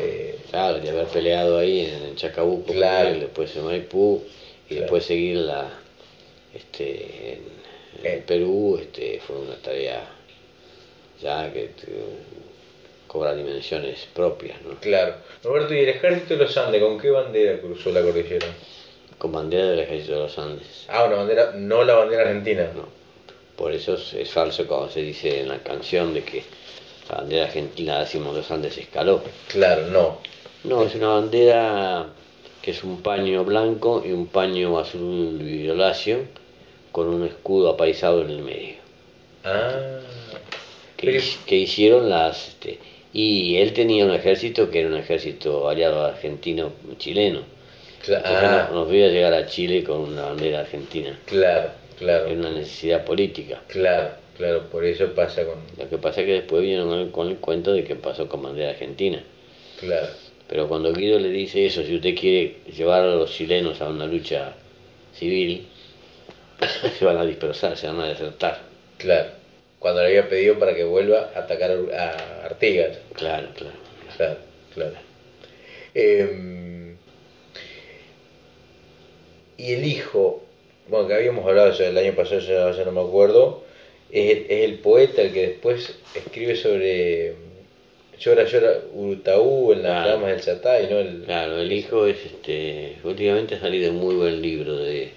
eh, 0.01 0.34
Claro, 0.49 0.79
de 0.79 0.89
haber 0.89 1.07
peleado 1.07 1.57
ahí 1.57 1.81
en, 1.81 2.15
Chacabuco, 2.15 2.67
con 2.67 2.75
Claro. 2.75 3.09
él, 3.09 3.19
después 3.21 3.55
en 3.55 3.65
Maipú, 3.65 4.23
y 4.65 4.67
Claro. 4.69 4.81
después 4.81 5.05
seguir 5.05 5.37
la, 5.37 5.69
este, 6.53 7.33
en, 7.33 7.39
en 8.03 8.19
Eh. 8.19 8.23
Perú, 8.25 8.77
este, 8.81 9.19
fue 9.25 9.37
una 9.37 9.55
tarea 9.55 10.07
ya 11.21 11.51
que 11.51 11.71
cobra 13.07 13.33
dimensiones 13.33 14.07
propias, 14.13 14.61
¿no? 14.63 14.75
claro. 14.79 15.15
Roberto, 15.43 15.73
¿y 15.73 15.79
el 15.79 15.89
ejército 15.89 16.35
de 16.35 16.43
los 16.43 16.57
Andes 16.57 16.81
con 16.81 16.99
qué 16.99 17.09
bandera 17.09 17.59
cruzó 17.59 17.91
la 17.91 18.01
cordillera? 18.01 18.47
Con 19.17 19.31
bandera 19.31 19.67
del 19.67 19.79
ejército 19.79 20.13
de 20.13 20.19
los 20.19 20.37
Andes. 20.37 20.85
Ah, 20.89 21.05
una 21.05 21.15
bandera, 21.17 21.51
no 21.55 21.83
la 21.85 21.93
bandera 21.95 22.23
argentina. 22.23 22.69
No. 22.75 22.87
Por 23.55 23.71
eso 23.73 23.93
es, 23.93 24.13
es 24.13 24.29
falso 24.29 24.67
cuando 24.67 24.89
se 24.91 25.01
dice 25.01 25.39
en 25.41 25.47
la 25.47 25.59
canción 25.59 26.13
de 26.13 26.23
que 26.23 26.43
la 27.09 27.19
bandera 27.19 27.45
argentina 27.45 27.99
decimos 28.01 28.35
los 28.35 28.51
Andes 28.51 28.77
escaló. 28.77 29.23
Claro, 29.47 29.87
no. 29.87 30.19
No, 30.67 30.83
es 30.83 30.95
una 30.95 31.07
bandera 31.07 32.07
que 32.61 32.71
es 32.71 32.83
un 32.83 33.01
paño 33.01 33.43
blanco 33.43 34.03
y 34.05 34.11
un 34.11 34.27
paño 34.27 34.77
azul 34.79 35.37
violáceo 35.39 36.19
con 36.91 37.07
un 37.09 37.25
escudo 37.27 37.69
apaisado 37.69 38.21
en 38.23 38.29
el 38.31 38.39
medio. 38.39 38.75
Ah, 39.43 39.99
Que, 40.97 41.55
hicieron 41.57 42.09
las... 42.09 42.47
este, 42.49 42.79
y 43.13 43.57
él 43.57 43.73
tenía 43.73 44.05
un 44.05 44.11
ejército 44.13 44.69
que 44.71 44.79
era 44.79 44.89
un 44.89 44.97
ejército 44.97 45.69
aliado 45.69 46.03
argentino-chileno. 46.05 47.41
cla- 48.05 48.17
Entonces 48.17 48.43
ah, 48.43 48.67
no- 48.71 48.75
nos 48.81 48.89
vio 48.89 49.05
a 49.05 49.09
llegar 49.09 49.33
a 49.33 49.45
Chile 49.45 49.83
con 49.83 49.99
una 49.99 50.23
bandera 50.23 50.61
argentina. 50.61 51.17
claro, 51.25 51.69
claro, 51.99 52.25
Era 52.25 52.39
una 52.39 52.49
necesidad 52.51 53.05
política. 53.05 53.61
claro, 53.67 54.09
claro, 54.37 54.63
por 54.71 54.83
eso 54.85 55.13
pasa 55.13 55.43
con. 55.45 55.55
Lo 55.77 55.89
que 55.89 55.97
pasa 55.97 56.21
es 56.21 56.27
que 56.27 56.33
después 56.33 56.61
vinieron 56.63 57.11
con 57.11 57.27
el 57.29 57.37
cuento 57.37 57.71
de 57.73 57.83
que 57.83 57.95
pasó 57.95 58.27
con 58.27 58.41
bandera 58.41 58.71
argentina. 58.71 59.21
Claro, 59.79 60.07
Pero 60.47 60.67
cuando 60.67 60.93
Guido 60.93 61.19
le 61.19 61.29
dice 61.29 61.65
eso, 61.65 61.83
si 61.83 61.95
usted 61.95 62.15
quiere 62.15 62.57
llevar 62.75 63.01
a 63.01 63.15
los 63.15 63.31
chilenos 63.31 63.81
a 63.81 63.89
una 63.89 64.05
lucha 64.05 64.53
civil, 65.13 65.67
se 66.99 67.05
van 67.05 67.17
a 67.17 67.25
dispersar, 67.25 67.77
se 67.77 67.87
van 67.87 68.01
a 68.01 68.07
desertar. 68.07 68.61
claro. 68.97 69.29
Cuando 69.79 70.01
le 70.01 70.07
había 70.07 70.27
pedido 70.29 70.57
para 70.57 70.73
que 70.73 70.83
vuelva 70.83 71.29
a 71.35 71.39
atacar 71.39 71.69
a 71.71 72.45
Artigas. 72.45 72.97
Claro, 73.13 73.49
claro. 73.53 73.75
Claro, 74.17 74.37
claro. 74.73 74.95
Eh, 75.93 76.95
y 79.57 79.73
el 79.73 79.85
hijo, 79.85 80.43
bueno, 80.87 81.07
que 81.07 81.13
habíamos 81.13 81.45
hablado 81.45 81.71
ya 81.71 81.87
el 81.87 81.97
año 81.97 82.13
pasado, 82.15 82.39
ya, 82.39 82.71
ya 82.71 82.83
no 82.83 82.91
me 82.91 83.01
acuerdo, 83.01 83.63
es 84.11 84.31
el, 84.31 84.45
es 84.49 84.63
el 84.65 84.79
poeta 84.79 85.21
el 85.21 85.33
que 85.33 85.47
después 85.47 85.99
escribe 86.15 86.55
sobre 86.55 87.35
Llora, 88.19 88.43
llora 88.45 88.79
Urutaú 88.93 89.73
en 89.73 89.83
las 89.83 90.03
Claro. 90.03 90.11
ramas 90.19 90.29
del 90.31 90.41
Chatay, 90.41 90.89
¿no? 90.89 90.99
El, 90.99 91.23
Claro, 91.25 91.57
el 91.59 91.71
hijo 91.71 92.05
es 92.07 92.17
este. 92.25 92.97
Últimamente 93.03 93.55
ha 93.55 93.59
salido 93.59 93.91
un 93.91 93.97
muy 93.97 94.15
buen 94.15 94.41
libro 94.41 94.77
de, 94.77 95.11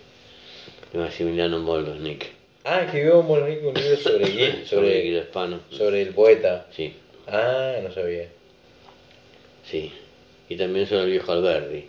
de 0.93 0.99
Maximiliano 0.99 1.59
Moldosnik. 1.61 2.27
Ah, 2.65 2.83
escribió 2.83 3.23
Molnico 3.23 3.69
un 3.69 3.75
libro 3.75 3.97
sobre, 3.97 4.27
Sobre 4.67 5.25
sobre, 5.25 5.77
sobre 5.77 6.03
el 6.03 6.09
poeta. 6.09 6.67
Sí, 6.75 6.93
Ah, 7.29 7.77
no 7.83 7.93
sabía. 7.93 8.27
sí. 9.71 9.93
Y 10.51 10.57
también 10.57 10.87
sobre 10.87 11.03
el 11.05 11.11
viejo 11.11 11.31
Alberdi. 11.33 11.85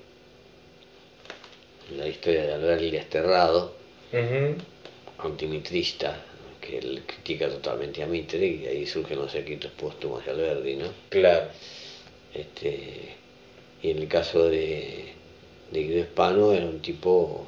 La 1.98 2.08
historia 2.08 2.44
de 2.46 2.54
Alberdi 2.54 2.92
desterrado, 2.92 3.74
Ujú. 4.14 4.56
antimitrista, 5.28 6.22
que 6.70 6.78
él 6.80 7.04
critica 7.06 7.50
totalmente 7.50 8.04
a 8.04 8.08
Mitre, 8.08 8.46
y 8.46 8.66
ahí 8.68 8.86
surgen 8.86 9.20
los 9.20 9.34
escritos 9.36 9.72
póstumos 9.72 10.26
de 10.26 10.32
Alberdi, 10.32 10.76
¿no? 10.76 10.88
Claro, 11.10 11.48
Este, 12.34 13.16
y 13.82 13.92
en 13.92 13.98
el 14.00 14.08
caso 14.08 14.48
de, 14.50 15.14
de 15.72 15.84
Guido 15.84 16.00
Hispano 16.02 16.54
era 16.54 16.66
un 16.66 16.80
tipo, 16.82 17.48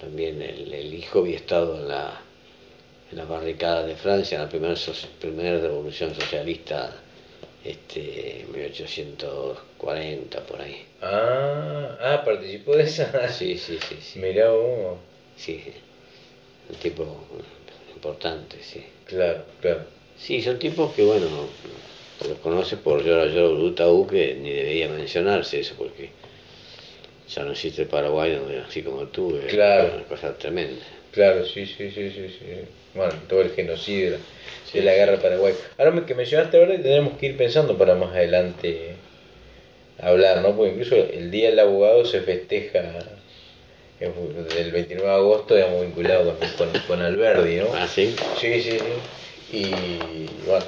también 0.00 0.42
el, 0.42 0.72
el 0.72 0.94
hijo 0.94 1.20
había 1.20 1.36
estado 1.36 1.76
en 1.78 1.88
la, 1.88 2.20
en 3.10 3.18
las 3.18 3.28
barricadas 3.28 3.86
de 3.86 3.96
Francia, 3.96 4.36
en 4.36 4.42
la 4.44 4.48
primera, 4.48 4.74
primera 5.20 5.58
revolución 5.60 6.14
socialista, 6.14 6.96
este, 7.64 8.46
1840 8.52 10.40
por 10.46 10.60
ahí. 10.62 10.86
Ah, 11.02 11.96
ah, 12.00 12.22
participó 12.24 12.76
de 12.76 12.84
esa. 12.84 13.28
Sí, 13.32 13.56
sí, 13.58 13.78
sí, 13.88 13.96
sí. 14.02 14.18
Mirá 14.18 14.50
vos. 14.50 14.98
sí. 15.36 15.62
Un 16.68 16.76
tipo 16.76 17.04
importante, 18.04 18.56
sí. 18.62 18.82
Claro, 19.04 19.42
claro. 19.60 19.80
Sí, 20.18 20.40
son 20.40 20.58
tipos 20.58 20.94
que, 20.94 21.02
bueno, 21.02 21.26
los 22.26 22.38
conoce 22.38 22.76
por 22.78 23.04
Llora 23.04 23.26
Llora 23.26 23.48
Urutaú, 23.50 24.06
que 24.06 24.34
ni 24.34 24.50
debería 24.50 24.88
mencionarse 24.88 25.60
eso, 25.60 25.74
porque 25.76 26.10
ya 27.28 27.42
no 27.44 27.52
existe 27.52 27.82
el 27.82 27.88
Paraguay 27.88 28.34
donde, 28.34 28.58
así 28.60 28.82
como 28.82 29.02
tú, 29.04 29.36
es 29.36 29.52
Claro. 29.52 29.92
una 29.96 30.04
cosa 30.04 30.36
tremenda. 30.36 30.82
Claro, 31.12 31.44
sí, 31.44 31.66
sí, 31.66 31.90
sí, 31.90 32.10
sí, 32.10 32.28
sí. 32.38 32.44
Bueno, 32.94 33.12
todo 33.28 33.42
el 33.42 33.50
genocidio 33.50 34.12
de 34.12 34.18
la, 34.18 34.18
de 34.72 34.82
la 34.82 34.94
guerra 34.94 35.12
del 35.12 35.20
Paraguay. 35.20 35.54
Ahora 35.78 35.90
me- 35.90 36.04
que 36.06 36.14
mencionaste 36.14 36.56
ahora 36.56 36.80
tenemos 36.80 37.18
que 37.18 37.26
ir 37.26 37.36
pensando 37.36 37.76
para 37.76 37.94
más 37.96 38.10
adelante 38.14 38.94
hablar, 39.98 40.40
¿no? 40.42 40.56
Porque 40.56 40.72
incluso 40.72 40.94
el 40.96 41.30
Día 41.30 41.50
del 41.50 41.58
Abogado 41.58 42.04
se 42.06 42.20
festeja 42.22 42.80
del 44.00 44.72
29 44.72 45.06
de 45.06 45.14
agosto, 45.14 45.54
digamos, 45.54 45.82
vinculado 45.82 46.36
con, 46.38 46.48
con, 46.50 46.80
con 46.86 47.02
Alberdi, 47.02 47.56
¿no? 47.56 47.66
Ah, 47.74 47.86
sí. 47.86 48.14
Sí, 48.40 48.62
sí, 48.62 48.78
sí. 48.78 49.56
Y 49.56 49.70
bueno. 50.46 50.64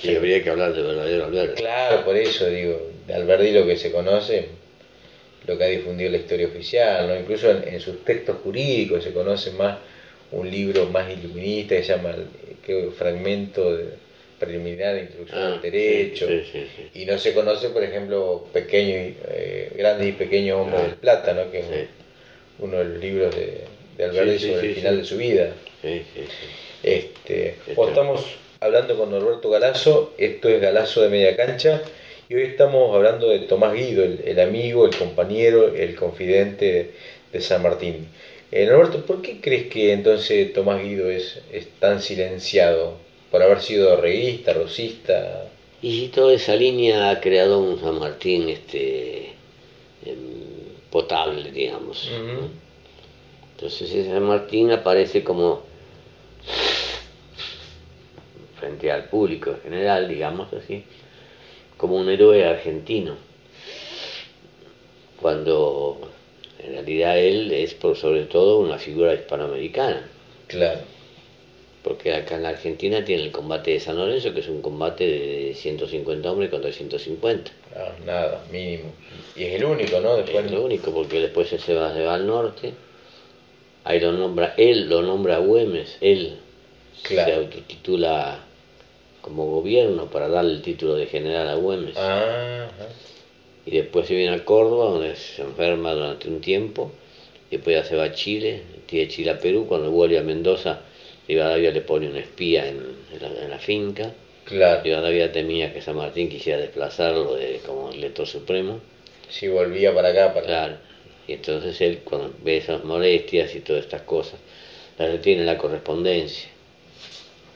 Sí, 0.00 0.16
habría 0.16 0.42
que 0.42 0.50
hablar 0.50 0.74
de 0.74 0.82
verdadero 0.82 1.26
Alberti. 1.26 1.62
Claro, 1.62 2.04
por 2.04 2.16
eso 2.16 2.48
digo, 2.48 2.90
de 3.06 3.14
Alberti 3.14 3.52
lo 3.52 3.66
que 3.66 3.76
se 3.76 3.92
conoce, 3.92 4.48
lo 5.46 5.56
que 5.56 5.64
ha 5.64 5.68
difundido 5.68 6.10
la 6.10 6.16
historia 6.16 6.46
oficial, 6.46 7.06
¿no? 7.06 7.16
incluso 7.16 7.50
en, 7.50 7.78
sus 7.80 8.04
textos 8.04 8.36
jurídicos 8.42 9.04
se 9.04 9.12
conoce 9.12 9.52
más 9.52 9.78
un 10.32 10.50
libro 10.50 10.86
más 10.86 11.10
iluminista 11.12 11.76
que 11.76 11.82
se 11.82 11.94
llama 11.94 12.14
que, 12.64 12.90
Fragmento 12.96 13.76
de, 13.76 13.90
preliminar 14.40 14.94
de 14.94 15.02
introducción 15.02 15.40
al 15.40 15.52
ah, 15.54 15.60
derecho 15.62 16.26
y 16.94 17.04
no 17.04 17.16
se 17.16 17.32
conoce 17.32 17.68
por 17.68 17.84
ejemplo 17.84 18.48
pequeño 18.52 19.14
eh, 19.28 19.70
grandes 19.76 20.08
y 20.08 20.12
pequeños 20.12 20.58
hombres 20.58 20.80
ah, 20.82 20.86
del 20.86 20.96
plata 20.96 21.32
¿no? 21.32 21.50
que 21.50 21.60
es 21.60 21.66
uno 22.62 22.78
de 22.78 22.84
los 22.84 22.98
libros 22.98 23.36
de, 23.36 23.64
de 23.98 24.04
Alberti 24.04 24.48
sobre 24.48 24.68
el 24.70 24.74
final 24.74 24.96
de 24.98 25.04
su 25.04 25.16
vida 25.18 25.52
este, 26.82 27.56
o 27.76 27.88
estamos 27.88 28.24
hablando 28.60 28.96
con 28.96 29.10
Norberto 29.10 29.50
Galazo, 29.50 30.14
esto 30.18 30.48
es 30.48 30.60
Galazo 30.60 31.02
de 31.02 31.08
Media 31.08 31.36
Cancha, 31.36 31.82
y 32.28 32.34
hoy 32.34 32.42
estamos 32.42 32.94
hablando 32.94 33.28
de 33.28 33.40
Tomás 33.40 33.74
Guido, 33.74 34.04
el, 34.04 34.40
amigo, 34.40 34.86
el 34.86 34.96
compañero, 34.96 35.74
el 35.74 35.94
confidente 35.96 36.92
de 37.32 37.40
San 37.40 37.62
Martín. 37.62 38.08
Eh, 38.52 38.66
Norberto, 38.66 39.04
¿por 39.04 39.22
qué 39.22 39.40
crees 39.40 39.66
que 39.66 39.92
entonces 39.92 40.52
Tomás 40.52 40.82
Guido 40.82 41.10
es, 41.10 41.40
tan 41.80 42.00
silenciado? 42.00 42.96
¿Por 43.30 43.42
haber 43.42 43.60
sido 43.60 43.96
reguista, 43.96 44.52
rosista? 44.52 45.48
Y 45.80 45.98
si 45.98 46.08
toda 46.08 46.34
esa 46.34 46.54
línea 46.54 47.10
ha 47.10 47.20
creado 47.20 47.58
un 47.58 47.80
San 47.80 47.98
Martín 47.98 48.48
este, 48.48 49.11
potable, 50.92 51.50
digamos. 51.50 52.08
Entonces 53.56 53.90
ese 53.90 54.10
San 54.10 54.22
Martín 54.22 54.70
aparece 54.70 55.24
como 55.24 55.62
frente 58.60 58.92
al 58.92 59.04
público 59.06 59.50
en 59.50 59.62
general, 59.62 60.08
digamos 60.08 60.52
así, 60.52 60.84
como 61.76 61.96
un 61.96 62.08
héroe 62.08 62.44
argentino, 62.44 63.16
cuando 65.20 66.10
en 66.60 66.72
realidad 66.74 67.18
él 67.18 67.50
es 67.50 67.74
por 67.74 67.96
sobre 67.96 68.24
todo 68.26 68.60
una 68.60 68.78
figura 68.78 69.14
hispanoamericana. 69.14 70.06
Claro. 70.46 70.80
Porque 71.82 72.14
acá 72.14 72.36
en 72.36 72.44
la 72.44 72.50
Argentina 72.50 73.04
tiene 73.04 73.24
el 73.24 73.32
combate 73.32 73.72
de 73.72 73.80
San 73.80 73.96
Lorenzo, 73.96 74.32
que 74.32 74.40
es 74.40 74.48
un 74.48 74.62
combate 74.62 75.04
de 75.04 75.54
150 75.54 76.30
hombres 76.30 76.50
contra 76.50 76.70
150. 76.70 77.50
Ah, 77.74 77.92
nada, 78.06 78.44
mínimo. 78.52 78.92
Y 79.34 79.44
es 79.44 79.54
el 79.54 79.64
único, 79.64 80.00
¿no? 80.00 80.16
Después... 80.16 80.44
Es 80.44 80.52
el 80.52 80.58
único, 80.58 80.92
porque 80.92 81.20
después 81.20 81.48
se 81.48 81.74
va, 81.74 81.92
se 81.92 82.04
va 82.04 82.14
al 82.14 82.26
norte. 82.26 82.72
Ahí 83.84 83.98
lo 83.98 84.12
nombra, 84.12 84.54
él 84.56 84.88
lo 84.88 85.02
nombra 85.02 85.38
Güemes, 85.38 85.96
él 86.00 86.38
claro. 87.02 87.28
se 87.28 87.36
autotitula 87.36 88.38
como 89.22 89.46
gobierno 89.46 90.06
para 90.06 90.28
darle 90.28 90.52
el 90.52 90.62
título 90.62 90.94
de 90.94 91.06
general 91.06 91.48
a 91.48 91.54
Güemes. 91.54 91.96
Y 93.64 93.70
después 93.70 94.06
se 94.06 94.14
viene 94.14 94.34
a 94.34 94.44
Córdoba, 94.44 94.90
donde 94.90 95.16
se 95.16 95.42
enferma 95.42 95.92
durante 95.94 96.28
un 96.28 96.40
tiempo. 96.40 96.92
Y 97.50 97.56
después 97.56 97.76
ya 97.76 97.84
se 97.84 97.96
va 97.96 98.04
a 98.04 98.12
Chile, 98.12 98.62
tiene 98.86 99.08
Chile 99.08 99.30
a 99.30 99.38
Perú. 99.38 99.66
Cuando 99.68 99.90
vuelve 99.90 100.18
a 100.18 100.22
Mendoza, 100.22 100.80
Rivadavia 101.28 101.70
le 101.70 101.80
pone 101.80 102.08
un 102.08 102.16
espía 102.16 102.68
en, 102.68 102.80
la, 103.48 103.58
finca. 103.58 104.12
Claro. 104.44 104.82
Rivadavia 104.82 105.32
temía 105.32 105.72
que 105.72 105.80
San 105.80 105.96
Martín 105.96 106.28
quisiera 106.28 106.58
desplazarlo 106.58 107.34
de, 107.36 107.60
como 107.64 107.90
elector 107.90 108.26
supremo. 108.26 108.80
Si 109.28 109.48
volvía 109.48 109.94
para 109.94 110.08
acá, 110.08 110.34
para 110.34 110.46
Claro. 110.46 110.76
Y 111.26 111.34
entonces 111.34 111.80
él, 111.80 112.00
cuando 112.04 112.34
ve 112.42 112.56
esas 112.56 112.84
molestias 112.84 113.54
y 113.54 113.60
todas 113.60 113.84
estas 113.84 114.02
cosas, 114.02 114.40
la 114.98 115.06
retiene 115.06 115.44
la 115.44 115.56
correspondencia. 115.56 116.48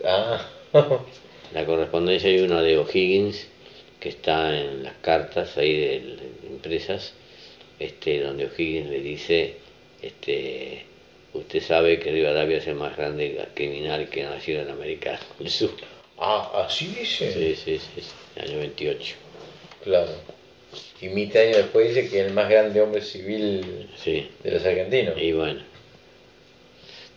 Ah. 0.04 0.46
La 1.54 1.64
correspondencia 1.64 2.28
hay 2.28 2.40
una 2.40 2.60
de 2.60 2.76
O'Higgins 2.76 3.46
que 4.00 4.08
está 4.08 4.58
en 4.58 4.82
las 4.82 4.94
cartas 5.00 5.56
ahí 5.56 5.72
de, 5.76 6.18
empresas, 6.48 7.14
este, 7.78 8.20
donde 8.20 8.46
O'Higgins 8.46 8.90
le 8.90 9.00
dice, 9.00 9.56
este, 10.02 10.84
usted 11.38 11.62
sabe 11.62 11.98
que 11.98 12.10
Rivadavia 12.10 12.58
es 12.58 12.66
el 12.66 12.74
más 12.74 12.96
grande 12.96 13.46
criminal 13.54 14.08
que 14.08 14.24
ha 14.24 14.30
nacido 14.30 14.62
en 14.62 14.70
América 14.70 15.18
del 15.38 15.50
Sur. 15.50 15.70
Ah, 16.18 16.64
así 16.66 16.86
dice. 16.86 17.32
Sí, 17.32 17.54
sí, 17.54 17.78
sí, 17.78 18.40
año 18.40 18.58
28. 18.58 19.14
Claro. 19.84 20.10
Y 21.00 21.08
mitad 21.08 21.42
año 21.42 21.56
después 21.58 21.94
dice 21.94 22.08
que 22.08 22.20
el 22.20 22.32
más 22.32 22.48
grande 22.48 22.80
hombre 22.80 23.02
civil 23.02 23.88
de 24.04 24.50
los 24.50 24.64
argentinos. 24.64 25.14
Y 25.20 25.32
bueno, 25.32 25.60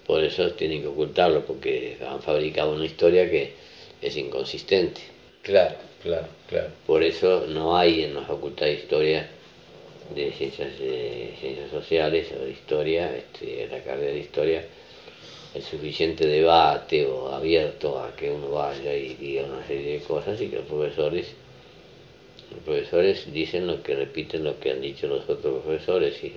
por 0.06 0.24
eso 0.24 0.52
tienen 0.52 0.82
que 0.82 0.88
ocultarlo, 0.88 1.46
porque 1.46 1.98
han 2.08 2.22
fabricado 2.22 2.74
una 2.74 2.86
historia 2.86 3.30
que 3.30 3.54
es 4.02 4.18
inconsistente. 4.18 5.02
Claro, 5.42 5.76
claro, 6.02 6.28
claro. 6.48 6.70
Por 6.86 7.04
eso 7.04 7.46
no 7.48 7.78
hay 7.78 8.04
en 8.04 8.16
la 8.16 8.22
Facultad 8.22 8.66
de 8.66 8.74
Historia 8.74 9.30
de 10.14 10.32
Ciencias, 10.32 10.80
de 10.80 11.34
ciencias 11.40 11.70
Sociales 11.72 12.28
o 12.38 12.44
de 12.44 12.52
Historia, 12.52 13.16
este, 13.16 13.68
la 13.68 13.82
carrera 13.84 14.14
de 14.14 14.20
Historia, 14.20 14.66
el 15.54 15.62
suficiente 15.64 16.28
debate 16.28 17.06
o 17.06 17.30
abierto 17.30 18.00
a 18.00 18.16
que 18.16 18.30
uno 18.30 18.52
vaya 18.52 18.94
y 18.96 19.16
diga 19.16 19.44
una 19.44 19.66
serie 19.66 20.00
de 20.00 20.06
cosas 20.06 20.40
y 20.42 20.48
que 20.48 20.58
los 20.58 20.66
profesores 20.66 21.28
los 22.52 22.64
profesores 22.64 23.32
dicen 23.32 23.68
lo 23.68 23.84
que 23.84 23.96
repiten 23.96 24.44
lo 24.44 24.60
que 24.60 24.72
han 24.72 24.82
dicho 24.82 25.08
los 25.08 25.30
otros 25.30 25.64
profesores 25.64 26.24
y 26.24 26.34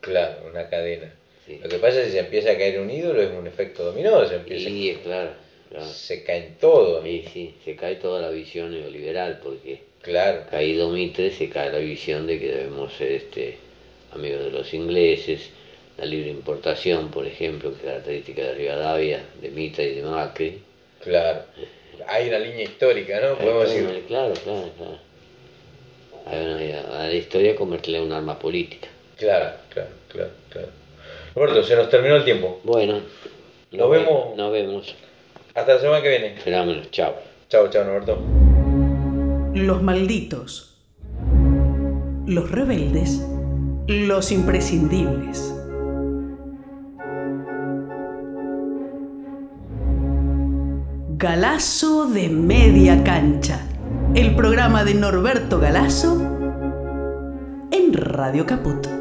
claro 0.00 0.48
una 0.50 0.68
cadena. 0.68 1.12
Lo 1.62 1.68
que 1.68 1.78
pasa 1.78 1.98
es 1.98 2.04
que 2.04 2.06
si 2.06 2.12
se 2.12 2.18
empieza 2.20 2.52
a 2.52 2.56
caer 2.56 2.80
un 2.80 2.90
ídolo 2.90 3.20
es 3.20 3.30
un 3.30 3.46
efecto 3.46 3.84
dominó 3.84 4.26
se 4.26 4.36
empieza 4.36 4.68
sí, 4.68 4.98
claro 5.02 5.30
se 5.78 6.24
caen 6.24 6.56
todo. 6.60 7.02
Sí, 7.02 7.24
sí, 7.32 7.54
se 7.64 7.76
cae 7.76 7.96
toda 7.96 8.20
la 8.20 8.30
visión 8.30 8.72
neoliberal 8.72 9.40
porque 9.42 9.82
claro. 10.02 10.42
caído 10.50 10.90
Mitre 10.90 11.30
se 11.30 11.48
cae 11.48 11.72
la 11.72 11.78
visión 11.78 12.26
de 12.26 12.38
que 12.38 12.48
debemos 12.48 12.92
ser 12.94 13.12
este, 13.12 13.58
amigos 14.14 14.44
de 14.44 14.50
los 14.50 14.72
ingleses, 14.74 15.50
la 15.98 16.06
libre 16.06 16.30
importación, 16.30 17.10
por 17.10 17.26
ejemplo, 17.26 17.70
que 17.70 17.76
es 17.76 17.82
característica 17.84 18.42
de 18.42 18.54
Rivadavia, 18.54 19.22
de 19.40 19.50
Mitre 19.50 19.90
y 19.90 19.94
de 19.96 20.02
Macri. 20.02 20.62
Claro, 21.02 21.42
hay 22.06 22.28
una 22.28 22.38
línea 22.38 22.64
histórica, 22.64 23.20
¿no? 23.20 23.36
Podemos 23.36 23.68
decir. 23.68 24.04
Claro, 24.06 24.34
claro, 24.34 24.70
claro. 24.76 24.98
Hay 26.26 26.44
una, 26.44 27.02
a 27.02 27.06
la 27.06 27.14
historia 27.14 27.56
convertirla 27.56 27.98
en 27.98 28.04
un 28.04 28.12
arma 28.12 28.38
política. 28.38 28.88
Claro, 29.16 29.52
claro, 29.68 29.90
claro, 30.08 30.30
claro. 30.50 30.68
Roberto, 31.34 31.62
se 31.62 31.76
nos 31.76 31.88
terminó 31.88 32.16
el 32.16 32.24
tiempo. 32.24 32.60
Bueno, 32.64 33.00
nos, 33.70 33.90
vemos. 33.90 34.36
Nos 34.36 34.52
vemos. 34.52 34.94
Hasta 35.54 35.74
la 35.74 35.80
semana 35.80 36.02
que 36.02 36.08
viene. 36.08 36.36
Fenómeno. 36.36 36.82
Chao. 36.90 37.14
Chao, 37.48 37.68
chao, 37.68 37.84
Norberto. 37.84 38.49
Los 39.60 39.82
malditos. 39.82 40.82
Los 42.26 42.50
rebeldes. 42.50 43.22
Los 43.88 44.32
imprescindibles. 44.32 45.54
Galazo 51.18 52.06
de 52.06 52.30
media 52.30 53.04
cancha. 53.04 53.60
El 54.14 54.34
programa 54.34 54.82
de 54.84 54.94
Norberto 54.94 55.60
Galazo 55.60 56.22
en 57.70 57.92
Radio 57.92 58.46
Caput. 58.46 58.99